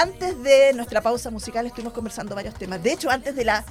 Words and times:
antes 0.00 0.42
de 0.42 0.72
nuestra 0.74 1.00
pausa 1.00 1.30
musical 1.30 1.66
estuvimos 1.66 1.92
conversando 1.92 2.34
varios 2.34 2.54
temas. 2.54 2.82
De 2.82 2.92
hecho, 2.92 3.10
antes 3.10 3.34
de 3.34 3.44
la 3.44 3.64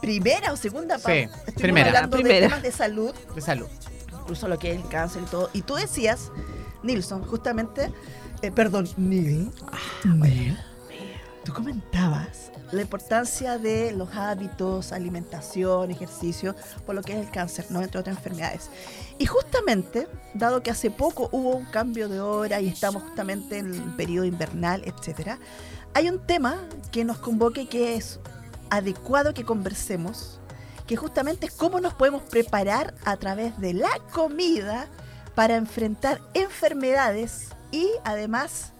primera 0.00 0.52
o 0.52 0.56
segunda 0.56 0.96
pausa, 0.98 1.14
estuvimos 1.14 1.54
primera. 1.54 1.86
hablando 1.88 2.16
Primera. 2.16 2.34
de 2.36 2.42
temas 2.48 2.62
de 2.62 2.72
salud, 2.72 3.14
De 3.34 3.40
salud. 3.40 3.66
incluso 4.20 4.48
lo 4.48 4.58
que 4.58 4.72
es 4.72 4.76
el 4.82 4.88
cáncer 4.88 5.22
y 5.22 5.26
todo. 5.26 5.50
Y 5.52 5.62
tú 5.62 5.74
decías, 5.76 6.30
Nilsson, 6.82 7.24
justamente, 7.24 7.92
eh, 8.42 8.50
perdón, 8.50 8.88
Neil, 8.96 9.50
Neil, 10.04 10.58
tú 11.46 11.52
comentabas 11.52 12.50
la 12.72 12.82
importancia 12.82 13.56
de 13.56 13.92
los 13.92 14.12
hábitos, 14.16 14.90
alimentación, 14.90 15.92
ejercicio, 15.92 16.56
por 16.84 16.96
lo 16.96 17.02
que 17.02 17.12
es 17.12 17.24
el 17.24 17.30
cáncer, 17.30 17.66
¿no? 17.70 17.80
entre 17.82 18.00
otras 18.00 18.16
enfermedades. 18.16 18.68
Y 19.18 19.26
justamente, 19.26 20.08
dado 20.34 20.64
que 20.64 20.72
hace 20.72 20.90
poco 20.90 21.28
hubo 21.30 21.54
un 21.54 21.66
cambio 21.66 22.08
de 22.08 22.20
hora 22.20 22.60
y 22.60 22.66
estamos 22.66 23.04
justamente 23.04 23.58
en 23.58 23.72
el 23.72 23.94
periodo 23.94 24.24
invernal, 24.24 24.82
etcétera, 24.84 25.38
hay 25.94 26.08
un 26.08 26.18
tema 26.18 26.58
que 26.90 27.04
nos 27.04 27.18
convoca 27.18 27.60
y 27.60 27.66
que 27.66 27.94
es 27.94 28.18
adecuado 28.68 29.32
que 29.32 29.44
conversemos, 29.44 30.40
que 30.88 30.96
justamente 30.96 31.46
es 31.46 31.52
cómo 31.52 31.78
nos 31.78 31.94
podemos 31.94 32.22
preparar 32.22 32.94
a 33.04 33.16
través 33.18 33.56
de 33.60 33.72
la 33.72 34.00
comida 34.12 34.88
para 35.36 35.54
enfrentar 35.54 36.20
enfermedades 36.34 37.50
y 37.70 37.88
además 38.04 38.72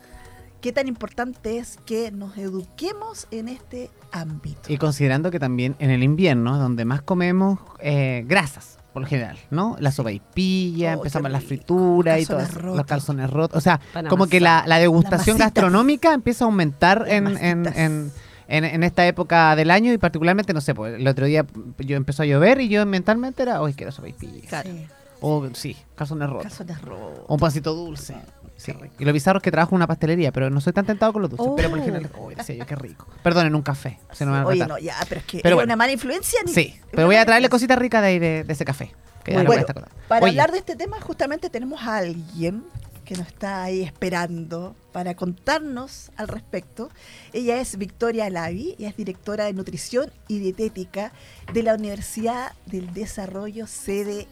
qué 0.67 0.73
tan 0.73 0.89
importante 0.89 1.59
es 1.59 1.79
que 1.87 2.11
nos 2.11 2.37
eduquemos 2.37 3.29
en 3.31 3.47
este 3.47 3.89
ámbito. 4.11 4.63
Y 4.67 4.79
considerando 4.79 5.31
que 5.31 5.39
también 5.39 5.77
en 5.79 5.91
el 5.91 6.03
invierno 6.03 6.55
es 6.55 6.61
donde 6.61 6.85
más 6.85 7.03
comemos 7.03 7.61
eh, 7.79 8.25
grasas, 8.27 8.77
por 8.93 9.03
lo 9.03 9.09
general, 9.09 9.39
¿no? 9.51 9.77
La 9.79 9.93
sopaipilla, 9.93 10.91
Oh, 10.91 10.97
empezamos 10.97 11.31
la 11.31 11.41
fritura 11.41 12.19
y 12.19 12.25
rotos. 12.25 12.55
los 12.65 12.85
calzones 12.85 13.31
rotos. 13.31 13.57
O 13.59 13.61
sea, 13.61 13.81
como 14.09 14.27
que 14.27 14.41
la, 14.41 14.65
la 14.67 14.79
degustación 14.79 15.39
gastronómica 15.39 16.13
empieza 16.13 16.45
a 16.45 16.47
aumentar 16.47 17.05
en, 17.07 17.29
en, 17.29 17.67
en, 17.67 18.13
en- 18.49 18.65
en 18.65 18.83
esta 18.83 19.07
época 19.07 19.55
del 19.55 19.71
año 19.71 19.93
y 19.93 19.99
particularmente, 19.99 20.53
no 20.53 20.61
sé, 20.61 20.75
pues, 20.75 20.99
el 20.99 21.07
otro 21.07 21.27
día 21.27 21.47
yo 21.79 21.97
empezó 21.97 22.25
a 22.25 22.27
llover 22.27 22.61
y 22.61 22.69
yo 22.69 22.85
mentalmente 22.87 23.43
era, 23.43 23.61
hoy 23.63 23.73
quiero 23.75 23.93
sopaipilla. 23.93 24.49
Claro. 24.49 24.69
Sí, 24.71 24.87
O 25.21 25.49
sí, 25.55 25.77
calzones 25.95 26.29
rotos. 26.29 26.45
calzones 26.45 26.81
rotos. 26.83 27.25
O 27.27 27.35
un 27.35 27.41
pancito 27.41 27.75
dulce. 27.75 28.15
Sí. 28.57 28.73
Y 28.99 29.05
lo 29.05 29.13
bizarro 29.13 29.39
es 29.39 29.43
que 29.43 29.51
trabajo 29.51 29.73
en 29.75 29.77
una 29.77 29.87
pastelería, 29.87 30.33
pero 30.33 30.49
no 30.49 30.61
soy 30.63 30.73
tan 30.73 30.87
tentado 30.87 31.13
con 31.13 31.21
los 31.23 31.31
dulces. 31.31 31.47
Pero 31.57 31.69
por 31.71 31.79
Oh. 31.79 31.83
general, 31.83 32.11
oh, 32.19 32.31
decía 32.31 32.55
yo, 32.57 32.65
qué 32.67 32.75
rico. 32.75 33.07
Perdón, 33.23 33.47
en 33.47 33.55
un 33.55 33.61
café. 33.63 33.99
Se 34.13 34.25
a 34.25 34.47
Oye, 34.47 34.67
no, 34.67 34.79
ya, 34.79 34.97
pero 35.09 35.21
es 35.21 35.27
que 35.27 35.41
Pero 35.43 35.55
es 35.55 35.57
bueno. 35.57 35.67
una 35.69 35.77
mala 35.77 35.93
influencia. 35.93 36.41
ni- 36.47 36.53
Sí, 36.55 36.75
pero 36.91 37.07
voy 37.07 37.17
a 37.17 37.27
traerle 37.27 37.49
cositas 37.51 37.79
ricas 37.79 38.01
de, 38.01 38.09
ahí 38.09 38.19
de, 38.19 38.45
de 38.45 38.53
ese 38.53 38.65
café. 38.65 38.93
Que 39.25 39.33
ya 39.33 39.39
Muy 39.39 39.45
no 39.45 39.51
bueno. 39.51 39.67
Para 40.09 40.23
Oye, 40.25 40.31
hablar 40.31 40.53
de 40.53 40.59
este 40.59 40.75
tema, 40.77 41.01
justamente 41.01 41.51
tenemos 41.51 41.83
a 41.83 41.97
alguien 41.99 42.65
que 43.05 43.15
nos 43.17 43.27
está 43.29 43.63
ahí 43.63 43.83
esperando 43.83 44.75
para 44.93 45.15
contarnos 45.15 46.11
al 46.17 46.27
respecto. 46.29 46.89
Ella 47.33 47.61
es 47.61 47.77
Victoria 47.77 48.31
Lavi 48.31 48.75
y 48.79 48.87
es 48.87 48.97
directora 48.97 49.45
de 49.45 49.53
nutrición 49.53 50.11
y 50.29 50.39
dietética 50.39 51.13
de 51.53 51.63
la 51.63 51.75
Universidad 51.75 52.53
del 52.67 52.93
Desarrollo 52.95 53.67
sede 53.67 54.27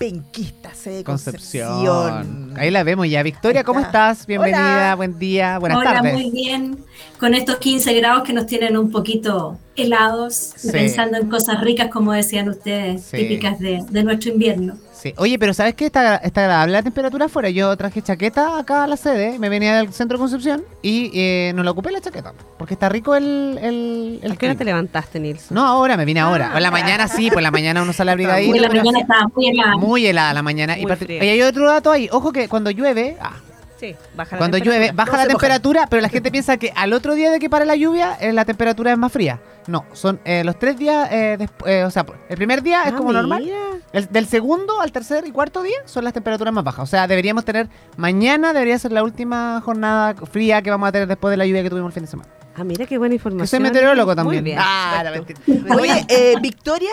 Penquista, 0.00 0.72
sede 0.74 1.04
Concepción. 1.04 1.84
Concepción. 1.84 2.54
Ahí 2.56 2.70
la 2.70 2.82
vemos 2.84 3.06
ya. 3.06 3.22
Victoria, 3.22 3.64
¿cómo 3.64 3.80
está. 3.80 4.12
estás? 4.12 4.26
Bienvenida, 4.26 4.76
Hola. 4.86 4.94
buen 4.94 5.18
día, 5.18 5.58
buenas 5.58 5.76
Hola, 5.76 5.92
tardes. 5.92 6.14
muy 6.14 6.30
bien. 6.30 6.78
Con 7.18 7.34
estos 7.34 7.58
15 7.58 7.92
grados 7.92 8.22
que 8.22 8.32
nos 8.32 8.46
tienen 8.46 8.78
un 8.78 8.90
poquito 8.90 9.58
helados, 9.76 10.34
Sí. 10.56 10.70
pensando 10.72 11.16
en 11.18 11.28
cosas 11.30 11.60
ricas, 11.60 11.88
como 11.90 12.12
decían 12.12 12.48
ustedes, 12.48 13.02
Sí. 13.02 13.16
típicas 13.16 13.58
de, 13.58 13.82
de 13.88 14.04
nuestro 14.04 14.32
invierno. 14.32 14.74
Sí. 14.92 15.14
Oye, 15.16 15.38
pero 15.38 15.54
¿sabes 15.54 15.74
qué? 15.74 15.86
Está, 15.86 16.16
está 16.16 16.42
agradable 16.42 16.72
la 16.74 16.82
temperatura 16.82 17.24
afuera. 17.26 17.48
Yo 17.48 17.74
traje 17.78 18.02
chaqueta 18.02 18.58
acá 18.58 18.84
a 18.84 18.86
la 18.86 18.98
sede, 18.98 19.38
me 19.38 19.48
venía 19.48 19.76
del 19.78 19.90
centro 19.94 20.18
de 20.18 20.20
Concepción 20.20 20.62
y 20.82 21.10
eh, 21.14 21.52
no 21.54 21.62
la 21.62 21.70
ocupé 21.70 21.90
la 21.90 22.02
chaqueta. 22.02 22.34
Porque 22.58 22.74
está 22.74 22.90
rico 22.90 23.14
el, 23.14 23.58
el, 23.62 24.20
el 24.22 24.32
¿A 24.32 24.36
qué 24.36 24.46
hora 24.46 24.54
te 24.56 24.64
levantaste, 24.66 25.18
Nilsson? 25.18 25.54
No, 25.54 25.64
ahora 25.64 25.96
me 25.96 26.04
vine 26.04 26.20
ahora. 26.20 26.50
Ah, 26.52 26.56
En 26.58 26.62
la 26.64 26.70
mañana 26.70 27.08
sí, 27.08 27.28
pues 27.28 27.38
en 27.38 27.44
la 27.44 27.50
mañana 27.50 27.80
uno 27.82 27.94
sale 27.94 28.10
abrigadito. 28.10 28.50
Porque 28.52 28.60
la 28.60 28.68
mañana 28.68 28.98
estaba 29.00 29.26
muy 29.34 29.48
helada. 29.48 29.76
Muy 29.78 30.06
helada 30.06 30.34
la 30.34 30.42
mañana. 30.42 30.78
y 30.78 30.82
Muy 30.84 30.96
fría. 30.96 31.20
Oye, 31.22 31.30
hay 31.30 31.42
otro 31.42 31.66
dato 31.70 31.90
ahí. 31.90 32.08
Ojo 32.12 32.30
que 32.32 32.48
cuando 32.48 32.70
llueve, 32.70 33.16
ah, 33.22 33.32
Sí, 33.80 33.96
baja 34.14 34.36
la 34.36 34.38
cuando 34.38 34.58
llueve, 34.58 34.92
baja 34.92 35.10
No 35.12 35.16
la 35.16 35.24
mojan. 35.24 35.28
temperatura, 35.38 35.86
pero 35.88 36.02
la 36.02 36.10
gente 36.10 36.30
piensa 36.30 36.58
que 36.58 36.70
al 36.76 36.92
otro 36.92 37.14
día 37.14 37.30
de 37.30 37.38
que 37.40 37.48
para 37.48 37.64
la 37.64 37.74
lluvia, 37.76 38.16
eh, 38.20 38.32
la 38.32 38.44
temperatura 38.44 38.92
es 38.92 38.98
más 38.98 39.10
fría. 39.10 39.40
No, 39.66 39.86
son 39.94 40.20
eh, 40.24 40.44
los 40.44 40.58
tres 40.58 40.76
días, 40.76 41.08
eh, 41.10 41.36
despu- 41.38 41.66
eh, 41.66 41.84
o 41.84 41.90
sea, 41.90 42.04
el 42.28 42.36
primer 42.36 42.62
día 42.62 42.82
es 42.84 42.92
Ah, 42.92 42.96
como 42.96 43.12
normal. 43.12 43.50
El- 43.92 44.06
del 44.10 44.26
segundo 44.26 44.80
al 44.80 44.92
tercer 44.92 45.26
y 45.26 45.32
cuarto 45.32 45.62
día 45.62 45.78
son 45.86 46.04
las 46.04 46.12
temperaturas 46.12 46.52
más 46.52 46.62
bajas. 46.64 46.82
O 46.82 46.86
sea, 46.86 47.06
deberíamos 47.06 47.44
tener, 47.44 47.68
mañana 47.96 48.52
debería 48.52 48.78
ser 48.78 48.92
la 48.92 49.02
última 49.02 49.60
jornada 49.64 50.14
fría 50.30 50.60
que 50.62 50.70
vamos 50.70 50.88
a 50.88 50.92
tener 50.92 51.08
después 51.08 51.30
de 51.30 51.36
la 51.38 51.46
lluvia 51.46 51.62
que 51.62 51.70
tuvimos 51.70 51.88
el 51.88 51.94
fin 51.94 52.02
de 52.04 52.10
semana. 52.10 52.28
Ah, 52.56 52.64
mira 52.64 52.84
qué 52.84 52.98
buena 52.98 53.14
información. 53.14 53.44
Que 53.44 53.46
soy 53.46 53.60
meteorólogo 53.60 54.10
Muy 54.10 54.16
también. 54.16 54.44
bien. 54.44 54.58
Ah, 54.60 55.02
la. 55.04 55.74
Oye, 55.76 56.04
eh, 56.08 56.34
Victoria, 56.42 56.90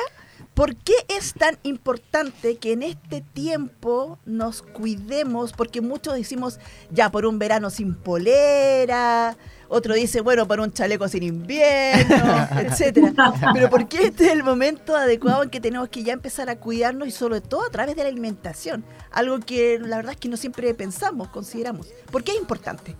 ¿por 0.58 0.76
qué 0.76 0.96
es 1.08 1.36
tan 1.36 1.60
importante 1.62 2.58
que 2.58 2.72
en 2.72 2.82
este 2.82 3.22
tiempo 3.22 4.18
nos 4.26 4.64
cuidemos? 4.64 5.54
Porque 5.54 5.82
muchos 5.82 6.16
decimos, 6.16 6.60
ya, 6.90 7.12
por 7.12 7.28
un 7.28 7.38
verano 7.38 7.70
sin 7.70 7.94
polera, 7.94 9.38
otro 9.68 9.94
dice, 9.94 10.22
bueno, 10.22 10.48
por 10.48 10.60
un 10.60 10.74
chaleco 10.74 11.08
sin 11.08 11.22
invierno, 11.22 12.48
etcétera. 12.60 13.14
Pero 13.54 13.70
¿por 13.70 13.88
qué 13.88 14.06
este 14.06 14.26
es 14.26 14.32
el 14.32 14.44
momento 14.44 14.96
adecuado 14.96 15.44
en 15.44 15.52
que 15.52 15.60
tenemos 15.60 15.90
que 15.90 16.02
ya 16.02 16.14
empezar 16.14 16.50
a 16.50 16.56
cuidarnos 16.56 17.08
y 17.08 17.12
sobre 17.12 17.40
todo 17.40 17.64
a 17.64 17.70
través 17.70 17.96
de 17.96 18.02
la 18.02 18.10
alimentación? 18.10 18.84
Algo 19.12 19.40
que 19.40 19.78
la 19.78 19.98
verdad 19.98 20.14
es 20.14 20.20
que 20.20 20.28
no 20.28 20.38
siempre 20.38 20.74
pensamos, 20.74 21.28
consideramos. 21.28 21.88
¿Por 22.12 22.24
qué 22.24 22.32
es 22.32 22.40
importante? 22.40 22.96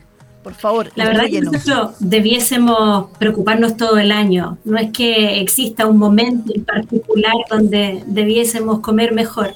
Por 0.48 0.56
favor, 0.56 0.92
La 0.96 1.04
verdad 1.04 1.26
que 1.26 1.40
instrúyenos. 1.40 1.68
nosotros 1.68 1.96
debiésemos 2.00 3.08
preocuparnos 3.20 3.76
todo 3.76 3.98
el 3.98 4.14
año. 4.14 4.58
No 4.64 4.78
es 4.78 4.94
que 4.94 5.42
exista 5.42 5.86
un 5.88 5.98
momento 5.98 6.54
en 6.56 6.64
particular 6.64 7.34
donde 7.50 8.02
debiésemos 8.08 8.80
comer 8.80 9.14
mejor. 9.14 9.56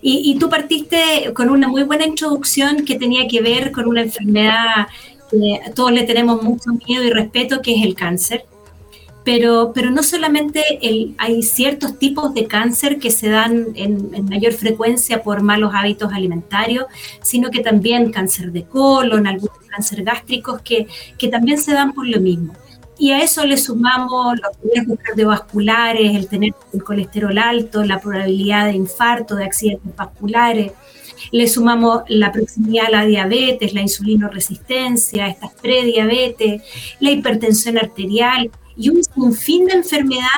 Y, 0.00 0.22
y 0.24 0.38
tú 0.38 0.48
partiste 0.48 1.34
con 1.34 1.50
una 1.50 1.68
muy 1.68 1.82
buena 1.82 2.06
introducción 2.06 2.86
que 2.86 2.98
tenía 2.98 3.28
que 3.28 3.42
ver 3.42 3.72
con 3.72 3.86
una 3.86 4.00
enfermedad 4.00 4.86
que 5.30 5.60
todos 5.74 5.92
le 5.92 6.04
tenemos 6.04 6.42
mucho 6.42 6.70
miedo 6.86 7.04
y 7.04 7.10
respeto, 7.10 7.60
que 7.60 7.74
es 7.74 7.84
el 7.84 7.94
cáncer. 7.94 8.46
Pero, 9.24 9.72
pero 9.72 9.90
no 9.90 10.02
solamente 10.02 10.62
el- 10.82 11.14
hay 11.16 11.42
ciertos 11.42 11.98
tipos 11.98 12.34
de 12.34 12.46
cáncer 12.46 12.98
que 12.98 13.10
se 13.10 13.28
dan 13.28 13.68
en, 13.76 14.10
en 14.14 14.24
mayor 14.24 14.52
frecuencia 14.52 15.22
por 15.22 15.42
malos 15.42 15.72
hábitos 15.74 16.12
alimentarios, 16.12 16.86
sino 17.22 17.50
que 17.50 17.60
también 17.60 18.10
cáncer 18.10 18.50
de 18.50 18.64
colon, 18.64 19.26
algunos 19.28 19.56
cáncer 19.68 20.02
gástricos 20.02 20.60
que, 20.62 20.88
que 21.18 21.28
también 21.28 21.58
se 21.58 21.72
dan 21.72 21.92
por 21.92 22.06
lo 22.08 22.20
mismo. 22.20 22.52
Y 22.98 23.10
a 23.12 23.22
eso 23.22 23.44
le 23.46 23.56
sumamos 23.56 24.38
los 24.40 24.72
riesgos 24.72 24.98
cardiovasculares, 25.02 26.14
el 26.14 26.28
tener 26.28 26.52
el 26.72 26.82
colesterol 26.84 27.36
alto, 27.38 27.84
la 27.84 28.00
probabilidad 28.00 28.66
de 28.66 28.72
infarto, 28.74 29.34
de 29.36 29.44
accidentes 29.44 29.94
vasculares. 29.96 30.72
Le 31.30 31.46
sumamos 31.48 32.02
la 32.08 32.32
proximidad 32.32 32.86
a 32.86 32.90
la 32.90 33.04
diabetes, 33.06 33.72
la 33.72 33.80
insulinoresistencia, 33.80 35.28
estas 35.28 35.52
prediabetes, 35.54 36.62
la 37.00 37.10
hipertensión 37.12 37.78
arterial 37.78 38.50
y 38.76 38.88
un 38.88 39.02
sinfín 39.02 39.66
de 39.66 39.74
enfermedades 39.74 40.30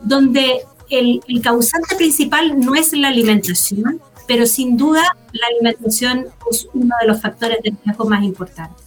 donde 0.00 0.62
el, 0.90 1.22
causante 1.42 1.96
principal 1.96 2.58
no 2.58 2.74
es 2.74 2.92
la 2.92 3.08
alimentación, 3.08 4.00
pero 4.26 4.46
sin 4.46 4.76
duda 4.76 5.02
la 5.32 5.46
alimentación 5.46 6.26
es 6.50 6.68
uno 6.74 6.94
de 7.00 7.08
los 7.08 7.20
factores 7.20 7.58
de 7.62 7.72
riesgo 7.84 8.04
más 8.04 8.22
importantes. 8.22 8.84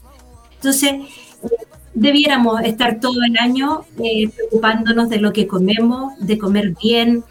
Entonces, 0.55 0.91
eh, 0.91 1.47
debiéramos 1.93 2.61
estar 2.61 2.99
todo 2.99 3.23
el 3.23 3.37
año 3.37 3.85
eh, 4.03 4.29
preocupándonos 4.29 5.09
de 5.09 5.17
lo 5.17 5.33
que 5.33 5.47
comemos, 5.47 6.13
de 6.19 6.37
comer 6.37 6.75
bien. 6.81 7.23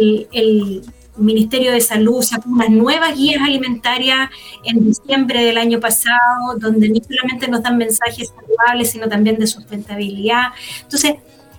El 0.00 0.82
Ministerio 1.18 1.72
de 1.72 1.80
Salud 1.80 2.22
sacó 2.22 2.48
unas 2.48 2.70
nuevas 2.70 3.16
guías 3.16 3.42
alimentarias 3.42 4.30
en 4.64 4.84
diciembre 4.84 5.44
del 5.44 5.58
año 5.58 5.80
pasado, 5.80 6.56
donde 6.58 6.88
no 6.88 6.96
solamente 6.96 7.48
nos 7.48 7.62
dan 7.62 7.76
mensajes 7.76 8.32
saludables, 8.34 8.90
sino 8.90 9.08
también 9.08 9.38
de 9.38 9.46
sustentabilidad. 9.46 10.48
Entonces, 10.82 11.14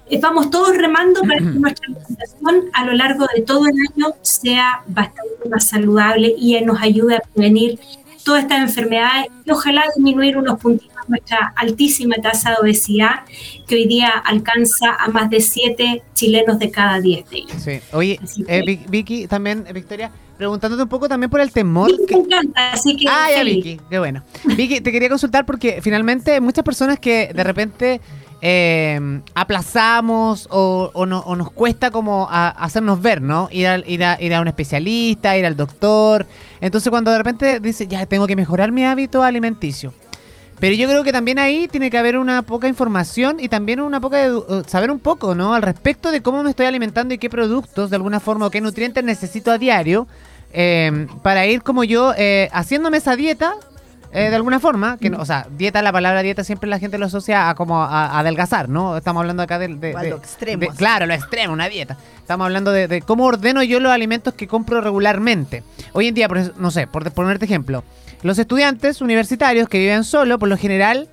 eh, 0.09 0.19
vamos 0.19 0.49
todos 0.49 0.75
remando 0.75 1.21
para 1.21 1.37
que 1.37 1.43
nuestra 1.59 1.87
alimentación 1.87 2.69
a 2.73 2.85
lo 2.85 2.93
largo 2.93 3.25
de 3.35 3.41
todo 3.41 3.65
el 3.67 3.75
año 3.91 4.13
sea 4.21 4.83
bastante 4.87 5.49
más 5.49 5.69
saludable 5.69 6.33
y 6.37 6.59
nos 6.61 6.81
ayude 6.81 7.17
a 7.17 7.19
prevenir 7.19 7.79
todas 8.23 8.43
estas 8.43 8.59
enfermedades 8.61 9.27
y 9.45 9.51
ojalá 9.51 9.83
disminuir 9.95 10.37
unos 10.37 10.59
puntitos 10.59 10.95
nuestra 11.07 11.53
altísima 11.55 12.15
tasa 12.21 12.51
de 12.51 12.55
obesidad 12.61 13.21
que 13.67 13.75
hoy 13.75 13.87
día 13.87 14.09
alcanza 14.09 14.93
a 14.93 15.07
más 15.07 15.29
de 15.31 15.41
7 15.41 16.03
chilenos 16.13 16.59
de 16.59 16.69
cada 16.69 16.99
10 17.01 17.27
de 17.29 17.37
ellos. 17.37 17.51
Sí. 17.63 17.79
Oye, 17.93 18.19
eh, 18.47 18.61
Vic- 18.63 18.87
Vicky, 18.89 19.27
también, 19.27 19.65
eh, 19.67 19.73
Victoria, 19.73 20.11
preguntándote 20.37 20.83
un 20.83 20.89
poco 20.89 21.09
también 21.09 21.29
por 21.31 21.41
el 21.41 21.51
temor. 21.51 21.89
Y 21.89 22.05
que- 22.05 22.15
me 22.15 22.21
encanta, 22.21 22.71
así 22.73 22.95
que 22.95 23.07
Ah, 23.09 23.29
ya. 23.35 23.43
Vicky, 23.43 23.79
qué 23.89 23.97
bueno. 23.99 24.23
Vicky, 24.55 24.81
te 24.81 24.91
quería 24.91 25.09
consultar 25.09 25.45
porque 25.47 25.81
finalmente 25.81 26.39
muchas 26.41 26.63
personas 26.63 26.99
que 26.99 27.31
de 27.33 27.43
repente 27.43 28.01
eh, 28.41 29.21
aplazamos 29.35 30.47
o, 30.51 30.91
o 30.93 31.05
no- 31.05 31.19
o 31.19 31.35
nos 31.35 31.51
cuesta 31.51 31.91
como 31.91 32.27
hacernos 32.29 33.01
ver, 33.01 33.21
¿no? 33.21 33.49
Ir, 33.51 33.67
al- 33.67 33.83
ir, 33.87 34.03
a, 34.03 34.21
ir 34.21 34.33
a 34.33 34.41
un 34.41 34.47
especialista, 34.47 35.37
ir 35.37 35.45
al 35.45 35.55
doctor. 35.57 36.25
Entonces 36.61 36.89
cuando 36.89 37.11
de 37.11 37.17
repente 37.17 37.59
dice, 37.59 37.87
ya 37.87 38.05
tengo 38.05 38.27
que 38.27 38.35
mejorar 38.35 38.71
mi 38.71 38.85
hábito 38.85 39.23
alimenticio. 39.23 39.93
Pero 40.59 40.75
yo 40.75 40.89
creo 40.89 41.03
que 41.05 41.13
también 41.13 41.39
ahí 41.39 41.69
tiene 41.69 41.89
que 41.89 41.97
haber 41.97 42.17
una 42.17 42.41
poca 42.41 42.67
información 42.67 43.37
y 43.39 43.47
también 43.47 43.79
una 43.79 44.01
poca 44.01 44.25
edu- 44.27 44.45
eh, 44.49 44.63
saber 44.67 44.91
un 44.91 44.99
poco, 44.99 45.33
¿no? 45.33 45.53
Al 45.53 45.61
respecto 45.61 46.11
de 46.11 46.21
cómo 46.21 46.43
me 46.43 46.49
estoy 46.49 46.65
alimentando 46.65 47.13
y 47.13 47.17
qué 47.17 47.29
productos, 47.29 47.89
de 47.89 47.95
alguna 47.95 48.19
forma, 48.19 48.45
o 48.45 48.49
qué 48.49 48.59
nutrientes 48.59 49.03
necesito 49.03 49.51
a 49.51 49.57
diario 49.57 50.05
eh, 50.51 51.07
para 51.23 51.45
ir 51.45 51.61
como 51.61 51.85
yo 51.85 52.13
eh, 52.17 52.49
haciéndome 52.51 52.97
esa 52.97 53.15
dieta. 53.15 53.53
Eh, 54.11 54.29
de 54.29 54.35
alguna 54.35 54.59
forma, 54.59 54.97
que 54.97 55.09
no- 55.09 55.19
o 55.19 55.25
sea, 55.25 55.45
dieta, 55.57 55.81
la 55.81 55.91
palabra 55.91 56.21
dieta 56.23 56.43
siempre 56.43 56.69
la 56.69 56.79
gente 56.79 56.97
lo 56.97 57.05
asocia 57.05 57.49
a 57.49 57.55
como 57.55 57.83
a, 57.83 58.07
a 58.07 58.19
adelgazar, 58.19 58.67
¿no? 58.69 58.97
Estamos 58.97 59.21
hablando 59.21 59.43
acá 59.43 59.59
de, 59.59 59.67
de- 59.67 59.93
O 59.93 59.97
a 59.97 60.01
de- 60.01 60.09
lo 60.11 60.17
extremo, 60.17 60.61
de- 60.61 60.67
así. 60.69 60.77
claro, 60.77 61.05
lo 61.05 61.13
extremo, 61.13 61.53
una 61.53 61.69
dieta. 61.69 61.97
Estamos 62.17 62.45
hablando 62.45 62.71
de, 62.71 63.01
cómo 63.01 63.25
ordeno 63.25 63.61
yo 63.63 63.79
los 63.79 63.91
alimentos 63.91 64.33
que 64.33 64.47
compro 64.47 64.81
regularmente. 64.81 65.63
Hoy 65.93 66.07
en 66.07 66.15
día, 66.15 66.27
por 66.27 66.57
no 66.59 66.71
sé, 66.71 66.87
por 66.87 67.09
ponerte 67.11 67.45
ejemplo, 67.45 67.83
los 68.23 68.37
estudiantes 68.39 69.01
universitarios 69.01 69.69
que 69.69 69.77
viven 69.79 70.03
solo, 70.03 70.39
por 70.39 70.49
lo 70.49 70.57
general, 70.57 71.07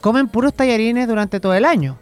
comen 0.00 0.28
puros 0.28 0.52
tallarines 0.54 1.06
durante 1.08 1.40
todo 1.40 1.54
el 1.54 1.64
año, 1.64 1.98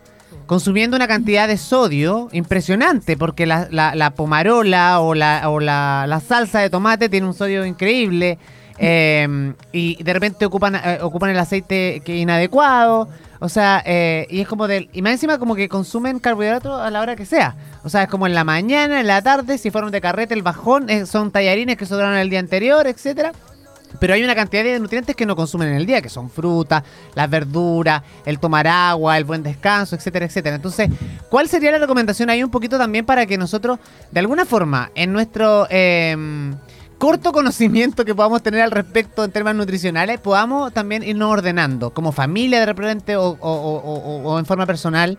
consumiendo 0.47 0.97
una 0.97 1.07
cantidad 1.09 1.47
de 1.47 1.57
sodio 1.59 2.29
impresionante, 2.33 3.17
porque 3.17 3.45
la, 3.47 3.69
la- 3.71 3.95
la 3.95 4.11
pomarola 4.11 5.01
o, 5.01 5.15
la, 5.15 5.49
o 5.51 5.61
la, 5.61 6.07
la 6.09 6.21
salsa 6.21 6.61
de 6.61 6.71
tomate 6.71 7.09
tiene 7.09 7.27
un 7.27 7.35
sodio 7.35 7.65
increíble. 7.67 8.39
Eh, 8.79 9.55
y 9.73 10.03
de 10.03 10.13
repente 10.13 10.47
ocupan, 10.47 10.77
eh, 10.77 10.99
ocupan 11.03 11.31
el 11.31 11.39
aceite 11.39 12.03
que 12.05 12.17
es 12.17 12.23
inadecuado. 12.23 13.09
O 13.41 13.49
sea, 13.49 13.83
eh, 13.87 14.27
y 14.31 14.41
es 14.41 14.49
como 14.49 14.67
del. 14.67 14.89
Y 14.93 15.03
más 15.03 15.13
encima, 15.13 15.39
como 15.39 15.55
que 15.55 15.69
consumen 15.69 16.19
carbohidratos 16.19 16.81
a 16.81 16.91
la 16.91 17.01
hora 17.01 17.15
que 17.15 17.25
sea. 17.25 17.55
O 17.85 17.89
sea, 17.89 18.05
es 18.05 18.09
como 18.09 18.27
en 18.27 18.35
la 18.35 18.45
mañana, 18.45 19.01
en 19.01 19.07
la 19.07 19.23
tarde, 19.23 19.59
si 19.59 19.71
fueron 19.71 19.93
de 19.93 20.01
carrete, 20.01 20.35
el 20.35 20.43
bajón, 20.43 20.91
eh, 20.91 21.07
son 21.07 21.31
tallarines 21.31 21.77
que 21.77 21.87
sobraron 21.87 22.17
el 22.17 22.31
día 22.31 22.41
anterior, 22.41 22.87
etcétera. 22.87 23.33
Pero 24.01 24.13
hay 24.13 24.23
una 24.23 24.35
cantidad 24.35 24.65
de 24.65 24.79
nutrientes 24.79 25.17
que 25.17 25.25
no 25.25 25.35
consumen 25.35 25.69
en 25.69 25.77
el 25.77 25.87
día, 25.87 26.03
que 26.03 26.11
son 26.11 26.29
frutas, 26.29 26.83
las 27.15 27.31
verduras, 27.31 28.03
el 28.27 28.39
tomar 28.39 28.67
agua, 28.67 29.17
el 29.17 29.25
buen 29.25 29.43
descanso, 29.43 29.97
etcétera, 29.97 30.27
etcétera. 30.27 30.57
Entonces, 30.57 30.91
¿cuál 31.31 31.49
sería 31.49 31.71
la 31.71 31.79
recomendación 31.79 32.29
ahí 32.29 32.43
un 32.43 32.51
poquito 32.51 32.77
también 32.77 33.07
para 33.07 33.25
que 33.25 33.39
nosotros, 33.39 33.79
de 34.11 34.21
alguna 34.21 34.45
forma, 34.45 34.91
en 34.95 35.13
nuestro 35.13 35.67
eh, 35.71 36.15
corto 36.99 37.33
conocimiento 37.33 38.05
que 38.05 38.15
podamos 38.15 38.43
tener 38.43 38.61
al 38.61 38.71
respecto 38.71 39.25
en 39.25 39.31
temas 39.31 39.55
nutricionales, 39.55 40.21
podamos 40.21 40.73
también 40.73 41.03
irnos 41.03 41.31
ordenando, 41.33 41.91
como 41.91 42.13
familia 42.13 42.61
de 42.61 42.67
repente 42.67 43.17
o- 43.17 43.37
o- 43.41 44.23
o 44.25 44.39
en 44.39 44.45
forma 44.47 44.67
personal? 44.67 45.19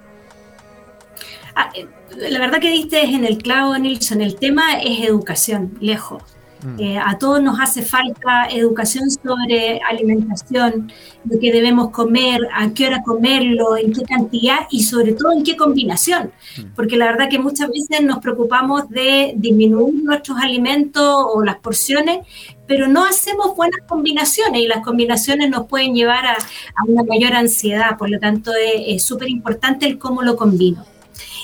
Ah, 1.55 1.69
eh, 1.73 1.87
la 2.29 2.39
verdad 2.39 2.59
que 2.59 2.69
diste 2.71 3.01
en 3.03 3.25
el 3.25 3.37
clavo, 3.37 3.77
Nilsson. 3.77 4.21
El 4.21 4.35
tema 4.35 4.79
es 4.81 5.01
educación, 5.05 5.77
lejos. 5.79 6.21
Mm. 6.61 6.79
Eh, 6.79 6.99
a 6.99 7.17
todos 7.17 7.41
nos 7.41 7.59
hace 7.59 7.81
falta 7.81 8.47
educación 8.49 9.09
sobre 9.09 9.79
alimentación, 9.79 10.91
lo 11.23 11.39
que 11.39 11.51
debemos 11.51 11.91
comer, 11.91 12.41
a 12.53 12.69
qué 12.73 12.87
hora 12.87 13.01
comerlo, 13.01 13.77
en 13.77 13.93
qué 13.93 14.03
cantidad 14.03 14.67
y 14.69 14.83
sobre 14.83 15.13
todo 15.13 15.31
en 15.31 15.43
qué 15.43 15.55
combinación. 15.55 16.31
Porque 16.75 16.97
la 16.97 17.05
verdad 17.05 17.29
que 17.29 17.39
muchas 17.39 17.69
veces 17.69 18.05
nos 18.05 18.19
preocupamos 18.19 18.89
de 18.89 19.33
disminuir 19.37 20.03
nuestros 20.03 20.37
alimentos 20.37 21.25
o 21.33 21.43
las 21.43 21.57
porciones, 21.57 22.19
pero 22.67 22.87
no 22.87 23.05
hacemos 23.05 23.55
buenas 23.55 23.79
combinaciones 23.87 24.61
y 24.61 24.67
las 24.67 24.83
combinaciones 24.83 25.49
nos 25.49 25.65
pueden 25.67 25.95
llevar 25.95 26.25
a, 26.25 26.33
a 26.33 26.83
una 26.87 27.03
mayor 27.03 27.33
ansiedad. 27.33 27.97
Por 27.97 28.09
lo 28.09 28.19
tanto, 28.19 28.51
es 28.55 29.03
súper 29.03 29.29
importante 29.29 29.85
el 29.85 29.97
cómo 29.97 30.23
lo 30.23 30.35
combino. 30.35 30.85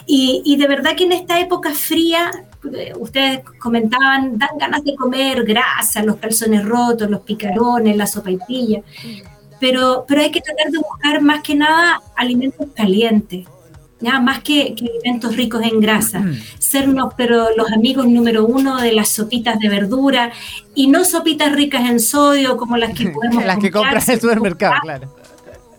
Y, 0.05 0.41
y 0.45 0.57
de 0.57 0.67
verdad 0.67 0.95
que 0.95 1.05
en 1.05 1.13
esta 1.13 1.39
época 1.39 1.71
fría, 1.71 2.31
ustedes 2.97 3.41
comentaban, 3.59 4.37
dan 4.37 4.57
ganas 4.59 4.83
de 4.83 4.95
comer 4.95 5.43
grasa, 5.43 6.03
los 6.03 6.17
calzones 6.17 6.65
rotos, 6.65 7.09
los 7.09 7.21
picarones, 7.21 7.95
la 7.95 8.07
sopaipilla, 8.07 8.81
pero, 9.59 10.05
pero 10.07 10.21
hay 10.21 10.31
que 10.31 10.41
tratar 10.41 10.71
de 10.71 10.79
buscar 10.79 11.21
más 11.21 11.41
que 11.41 11.55
nada 11.55 12.01
alimentos 12.15 12.67
calientes, 12.75 13.47
¿ya? 13.99 14.19
más 14.19 14.41
que, 14.41 14.75
que 14.75 14.85
alimentos 14.85 15.35
ricos 15.35 15.63
en 15.63 15.79
grasa. 15.79 16.23
Sernos, 16.59 17.13
pero 17.15 17.55
los 17.55 17.71
amigos 17.71 18.07
número 18.07 18.45
uno 18.45 18.81
de 18.81 18.91
las 18.91 19.09
sopitas 19.09 19.59
de 19.59 19.69
verdura 19.69 20.31
y 20.73 20.87
no 20.87 21.05
sopitas 21.05 21.53
ricas 21.53 21.89
en 21.89 21.99
sodio 21.99 22.57
como 22.57 22.77
las 22.77 22.93
que 22.93 23.09
podemos 23.11 23.45
Las 23.45 23.57
que 23.57 23.71
comprar, 23.71 23.93
compras 23.93 24.09
en 24.09 24.13
el 24.15 24.21
supermercado, 24.21 24.75
claro. 24.81 25.15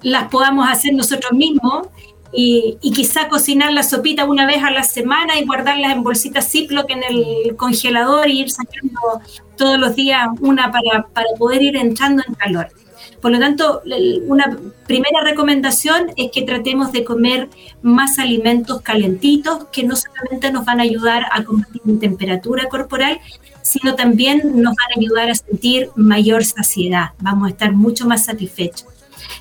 las 0.02 0.28
podamos 0.28 0.68
hacer 0.68 0.94
nosotros 0.94 1.32
mismos 1.32 1.88
y, 2.32 2.78
quizá 2.94 3.28
cocinar 3.28 3.72
la 3.72 3.82
sopita 3.82 4.24
una 4.24 4.46
vez 4.46 4.62
a 4.62 4.70
la 4.70 4.82
semana 4.82 5.38
y 5.38 5.44
guardarlas 5.44 5.92
en 5.92 6.02
bolsitas 6.02 6.50
Ziploc 6.50 6.90
en 6.90 7.02
el 7.02 7.56
congelador 7.56 8.28
y 8.28 8.40
ir 8.40 8.50
sacando 8.50 9.00
todos 9.56 9.78
los 9.78 9.94
días 9.94 10.28
una 10.40 10.70
para, 10.70 11.06
para 11.08 11.28
poder 11.38 11.62
ir 11.62 11.76
entrando 11.76 12.22
en 12.26 12.34
calor. 12.34 12.68
Por 13.20 13.32
lo 13.32 13.38
tanto, 13.38 13.82
una 14.26 14.56
primera 14.86 15.20
recomendación 15.22 16.10
es 16.16 16.30
que 16.30 16.42
tratemos 16.42 16.92
de 16.92 17.04
comer 17.04 17.48
más 17.82 18.18
alimentos 18.18 18.82
calentitos 18.82 19.66
que 19.72 19.84
no 19.84 19.96
solamente 19.96 20.52
nos 20.52 20.64
van 20.64 20.80
a 20.80 20.84
ayudar 20.84 21.26
a 21.32 21.42
combatir 21.42 21.82
la 21.84 21.98
temperatura 21.98 22.68
corporal, 22.68 23.18
sino 23.62 23.94
también 23.94 24.42
nos 24.62 24.74
van 24.76 24.92
a 24.94 25.00
ayudar 25.00 25.30
a 25.30 25.34
sentir 25.34 25.90
mayor 25.96 26.44
saciedad. 26.44 27.10
Vamos 27.18 27.48
a 27.48 27.50
estar 27.50 27.72
mucho 27.72 28.06
más 28.06 28.26
satisfechos. 28.26 28.86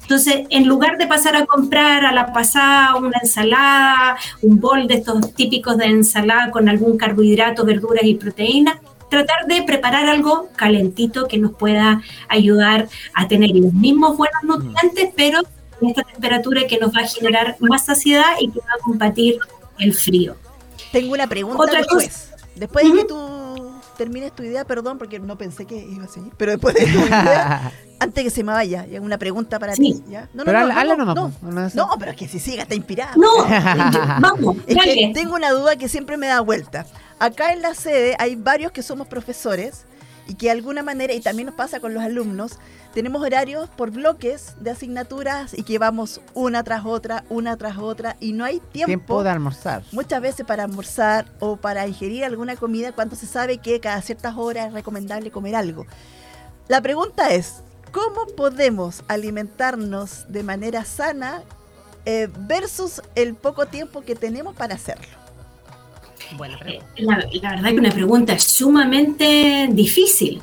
Entonces, 0.01 0.45
en 0.49 0.67
lugar 0.67 0.97
de 0.97 1.07
pasar 1.07 1.35
a 1.35 1.45
comprar 1.45 2.05
a 2.05 2.11
la 2.11 2.31
pasada 2.31 2.95
una 2.95 3.19
ensalada, 3.21 4.17
un 4.41 4.59
bol 4.59 4.87
de 4.87 4.95
estos 4.95 5.33
típicos 5.33 5.77
de 5.77 5.85
ensalada 5.85 6.51
con 6.51 6.69
algún 6.69 6.97
carbohidrato, 6.97 7.65
verduras 7.65 8.03
y 8.03 8.15
proteínas, 8.15 8.77
tratar 9.09 9.45
de 9.47 9.63
preparar 9.63 10.07
algo 10.07 10.49
calentito 10.55 11.27
que 11.27 11.37
nos 11.37 11.53
pueda 11.53 12.01
ayudar 12.27 12.87
a 13.13 13.27
tener 13.27 13.51
los 13.51 13.73
mismos 13.73 14.17
buenos 14.17 14.43
nutrientes, 14.43 15.09
pero 15.15 15.41
en 15.81 15.89
esta 15.89 16.03
temperatura 16.03 16.67
que 16.67 16.77
nos 16.77 16.93
va 16.93 17.01
a 17.01 17.07
generar 17.07 17.55
más 17.59 17.85
saciedad 17.85 18.35
y 18.39 18.49
que 18.49 18.59
va 18.59 18.73
a 18.77 18.83
combatir 18.83 19.39
el 19.79 19.93
frío. 19.93 20.35
Tengo 20.91 21.13
una 21.13 21.27
pregunta 21.27 21.63
Otra 21.63 21.79
después. 21.79 22.31
Después 22.55 22.85
de 22.85 22.99
que 22.99 23.05
tú 23.05 23.34
termines 23.95 24.31
tu 24.33 24.44
idea, 24.44 24.63
perdón, 24.65 24.97
porque 24.97 25.19
no 25.19 25.38
pensé 25.38 25.65
que 25.65 25.75
iba 25.77 26.06
a 26.06 26.07
seguir, 26.07 26.31
pero 26.38 26.51
después 26.51 26.75
de 26.75 26.86
tu 26.86 27.00
idea, 27.00 27.71
antes 28.00 28.24
que 28.24 28.30
se 28.30 28.44
me 28.44 28.51
vaya, 28.51 28.86
ya 28.86 29.01
una 29.01 29.18
pregunta 29.18 29.57
para 29.59 29.74
Sí. 29.75 29.94
ti. 29.94 30.03
¿ya? 30.12 30.30
No, 30.33 30.44
Pero 30.45 30.59
no, 30.62 30.68
nomás, 30.68 31.15
no, 31.15 31.31
pues, 31.42 31.53
no 31.53 31.65
es- 31.65 31.75
no, 31.75 31.89
pero 31.97 32.12
es 32.12 32.18
que 32.18 32.27
si 32.27 32.39
siga, 32.39 32.63
está 32.63 32.75
inspirada. 32.75 33.13
No, 33.15 33.30
vamos, 34.21 34.57
Es 34.68 34.77
que 34.83 35.12
tengo 35.13 35.36
una 35.36 35.51
duda 35.51 35.75
que 35.75 35.89
siempre 35.89 36.18
me 36.18 36.27
da 36.27 36.42
vuelta. 36.42 36.86
Acá 37.19 37.53
en 37.53 37.62
la 37.62 37.74
sede 37.74 38.15
hay 38.19 38.36
varios 38.36 38.71
que 38.71 38.83
somos 38.83 39.07
profesores 39.07 39.86
y 40.27 40.36
que 40.36 40.48
de 40.48 40.51
alguna 40.51 40.83
manera, 40.83 41.13
y 41.13 41.22
también 41.22 41.48
nos 41.48 41.56
pasa 41.56 41.80
con 41.80 41.94
los 41.94 42.04
alumnos, 42.04 42.60
tenemos 42.94 43.22
horarios 43.22 43.69
por 43.69 43.92
bloques 43.92 44.56
de 44.60 44.72
asignaturas 44.72 45.54
y 45.54 45.63
que 45.63 45.77
vamos 45.80 46.22
una 46.33 46.63
tras 46.63 46.86
otra, 46.86 47.25
una 47.30 47.57
tras 47.57 47.77
otra, 47.77 48.16
y 48.19 48.33
no 48.33 48.45
hay 48.45 48.60
tiempo, 48.60 48.88
Tiempo 48.88 49.23
de 49.23 49.30
almorzar. 49.30 49.83
muchas 49.92 50.21
veces 50.21 50.45
para 50.45 50.64
almorzar 50.64 51.26
o 51.40 51.57
para 51.57 51.88
ingerir 51.88 52.23
alguna 52.26 52.56
comida 52.56 52.92
cuando 52.94 53.16
se 53.16 53.28
sabe 53.28 53.57
que 53.57 53.80
cada 53.80 54.02
ciertas 54.02 54.35
horas 54.38 54.68
es 54.68 54.73
recomendable 54.73 55.31
comer 55.31 55.56
algo. 55.56 55.85
La 56.68 56.81
pregunta 56.81 57.31
es, 57.31 57.61
¿cómo 57.92 58.26
podemos 58.35 59.04
alimentarnos 59.07 60.26
de 60.30 60.44
manera 60.44 60.85
sana 60.85 61.44
eh, 62.06 62.30
versus 62.40 63.02
el 63.16 63.35
poco 63.35 63.66
tiempo 63.68 64.02
que 64.02 64.16
tenemos 64.16 64.56
para 64.56 64.76
hacerlo? 64.76 65.24
Eh, 66.66 66.80
La, 66.98 67.18
la 67.42 67.50
verdad 67.56 67.69
que 67.69 67.80
una 67.80 67.92
pregunta 67.92 68.38
sumamente 68.40 69.68
difícil, 69.72 70.42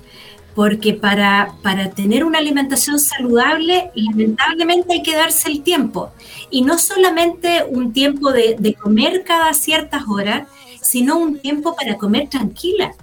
porque 0.55 0.93
para, 0.95 1.55
para 1.63 1.91
tener 1.91 2.25
una 2.25 2.39
alimentación 2.39 2.99
saludable, 2.99 3.91
lamentablemente 3.95 4.93
hay 4.93 5.03
que 5.03 5.17
darse 5.17 5.51
el 5.51 5.63
tiempo. 5.63 6.11
Y 6.51 6.63
no 6.63 6.79
solamente 6.79 7.65
un 7.69 7.93
tiempo 7.93 8.33
de, 8.33 8.57
de 8.59 8.75
comer 8.75 9.25
cada 9.25 9.55
ciertas 9.55 10.03
horas, 10.09 10.47
sino 10.81 11.17
un 11.17 11.39
tiempo 11.39 11.75
para 11.75 11.97
comer 11.97 12.29
tranquila. 12.29 12.95